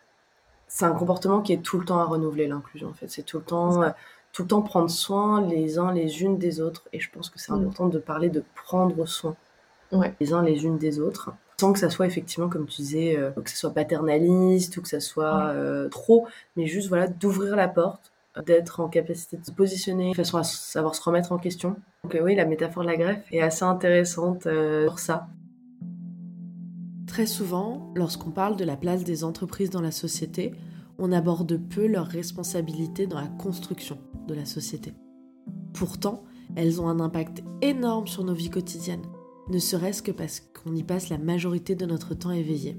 C'est 0.69 0.85
un 0.85 0.93
comportement 0.93 1.41
qui 1.41 1.53
est 1.53 1.63
tout 1.63 1.79
le 1.79 1.85
temps 1.85 1.99
à 1.99 2.05
renouveler 2.05 2.47
l'inclusion, 2.47 2.89
en 2.89 2.95
fait. 2.95 3.09
C'est 3.09 3.23
tout 3.23 3.39
le 3.39 3.45
temps. 3.45 3.83
Euh, 3.83 3.91
tout 4.33 4.43
le 4.43 4.49
temps 4.49 4.61
prendre 4.61 4.91
soin 4.91 5.41
les 5.41 5.79
uns 5.79 5.91
les 5.91 6.23
unes 6.23 6.37
des 6.37 6.61
autres. 6.61 6.87
Et 6.93 7.01
je 7.01 7.11
pense 7.11 7.31
que 7.31 7.39
c'est 7.39 7.51
mm. 7.51 7.57
important 7.57 7.87
de 7.87 7.99
parler 7.99 8.29
de 8.29 8.45
prendre 8.55 9.07
soin 9.07 9.35
les 10.21 10.33
uns 10.35 10.43
les 10.43 10.65
unes 10.65 10.79
des 10.79 11.01
autres 11.01 11.33
sans 11.61 11.73
que 11.73 11.79
ça 11.79 11.91
soit 11.91 12.07
effectivement, 12.07 12.49
comme 12.49 12.67
tu 12.67 12.83
disais, 12.83 13.17
euh, 13.17 13.31
que 13.33 13.51
ça 13.51 13.57
soit 13.57 13.75
paternaliste 13.75 14.77
ou 14.77 14.83
que 14.83 14.89
ça 14.89 15.01
soit 15.01 15.49
euh, 15.49 15.89
trop, 15.89 16.29
mais 16.57 16.67
juste 16.67 16.89
voilà 16.89 17.09
d'ouvrir 17.09 17.57
la 17.57 17.67
porte 17.67 18.13
d'être 18.47 18.81
en 18.81 18.89
capacité 18.89 19.37
de 19.37 19.45
se 19.45 19.53
positionner 19.53 20.11
de 20.11 20.17
façon 20.17 20.39
à 20.39 20.45
savoir 20.45 20.95
se 20.95 21.03
remettre 21.03 21.33
en 21.33 21.39
question. 21.39 21.77
Donc 22.05 22.15
euh, 22.15 22.23
oui, 22.23 22.35
la 22.35 22.45
métaphore 22.45 22.83
de 22.83 22.89
la 22.89 22.97
greffe 22.97 23.25
est 23.33 23.41
assez 23.41 23.65
intéressante 23.65 24.47
euh, 24.47 24.87
pour 24.87 24.99
ça. 24.99 25.29
Très 27.07 27.27
souvent, 27.27 27.93
lorsqu'on 27.97 28.31
parle 28.31 28.57
de 28.57 28.65
la 28.65 28.77
place 28.77 29.05
des 29.05 29.25
entreprises 29.25 29.71
dans 29.71 29.81
la 29.81 29.91
société, 29.91 30.53
on 30.99 31.13
aborde 31.13 31.59
peu 31.69 31.87
leurs 31.87 32.07
responsabilités 32.07 33.07
dans 33.07 33.21
la 33.21 33.29
construction 33.29 33.99
de 34.27 34.35
la 34.35 34.45
société. 34.45 34.95
Pourtant, 35.73 36.25
elles 36.57 36.81
ont 36.81 36.89
un 36.89 37.01
impact 37.01 37.43
énorme 37.63 38.07
sur 38.07 38.25
nos 38.25 38.35
vies 38.35 38.51
quotidiennes, 38.51 39.07
ne 39.49 39.59
serait-ce 39.59 40.03
que 40.03 40.13
parce 40.13 40.41
qu'on 40.41 40.75
y 40.75 40.83
passe 40.83 41.09
la 41.09 41.19
majorité 41.19 41.75
de 41.75 41.87
notre 41.87 42.15
temps 42.15 42.33
éveillé. 42.33 42.77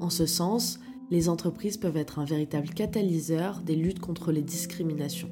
En 0.00 0.10
ce 0.10 0.26
sens, 0.26 0.80
les 1.10 1.28
entreprises 1.28 1.76
peuvent 1.76 1.96
être 1.96 2.18
un 2.18 2.24
véritable 2.24 2.68
catalyseur 2.68 3.60
des 3.62 3.76
luttes 3.76 4.00
contre 4.00 4.32
les 4.32 4.42
discriminations. 4.42 5.30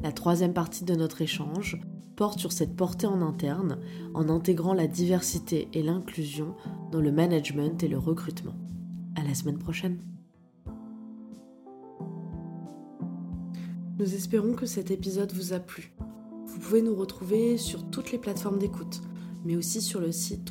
La 0.00 0.12
troisième 0.12 0.52
partie 0.52 0.84
de 0.84 0.94
notre 0.94 1.22
échange 1.22 1.80
porte 2.16 2.38
sur 2.38 2.52
cette 2.52 2.76
portée 2.76 3.06
en 3.06 3.22
interne 3.22 3.78
en 4.14 4.28
intégrant 4.28 4.74
la 4.74 4.86
diversité 4.86 5.68
et 5.72 5.82
l'inclusion 5.82 6.54
dans 6.92 7.00
le 7.00 7.10
management 7.10 7.82
et 7.82 7.88
le 7.88 7.98
recrutement. 7.98 8.54
À 9.16 9.24
la 9.24 9.34
semaine 9.34 9.58
prochaine. 9.58 9.98
Nous 13.98 14.14
espérons 14.14 14.54
que 14.54 14.66
cet 14.66 14.90
épisode 14.90 15.32
vous 15.32 15.52
a 15.52 15.60
plu. 15.60 15.94
Vous 16.46 16.58
pouvez 16.58 16.82
nous 16.82 16.94
retrouver 16.94 17.58
sur 17.58 17.88
toutes 17.90 18.12
les 18.12 18.18
plateformes 18.18 18.58
d'écoute, 18.58 19.00
mais 19.44 19.56
aussi 19.56 19.80
sur 19.80 20.00
le 20.00 20.12
site 20.12 20.44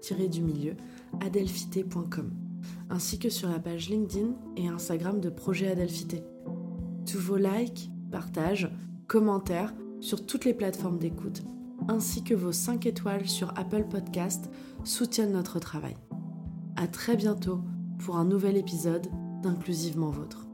www.projet-du-milieu 0.00 0.76
adelphité.com, 1.20 2.30
ainsi 2.88 3.18
que 3.18 3.30
sur 3.30 3.48
la 3.48 3.58
page 3.58 3.88
LinkedIn 3.88 4.34
et 4.56 4.68
Instagram 4.68 5.20
de 5.20 5.28
Projet 5.28 5.68
Adelphité. 5.68 6.22
Tous 7.06 7.18
vos 7.18 7.36
likes, 7.36 7.90
partages, 8.10 8.70
commentaires 9.06 9.74
sur 10.00 10.24
toutes 10.24 10.44
les 10.44 10.54
plateformes 10.54 10.98
d'écoute, 10.98 11.42
ainsi 11.88 12.22
que 12.22 12.34
vos 12.34 12.52
5 12.52 12.86
étoiles 12.86 13.28
sur 13.28 13.52
Apple 13.58 13.86
Podcast 13.88 14.50
soutiennent 14.84 15.32
notre 15.32 15.58
travail. 15.58 15.96
À 16.76 16.86
très 16.86 17.16
bientôt 17.16 17.60
pour 17.98 18.16
un 18.16 18.24
nouvel 18.24 18.56
épisode 18.56 19.06
d'Inclusivement 19.42 20.10
Vôtre. 20.10 20.49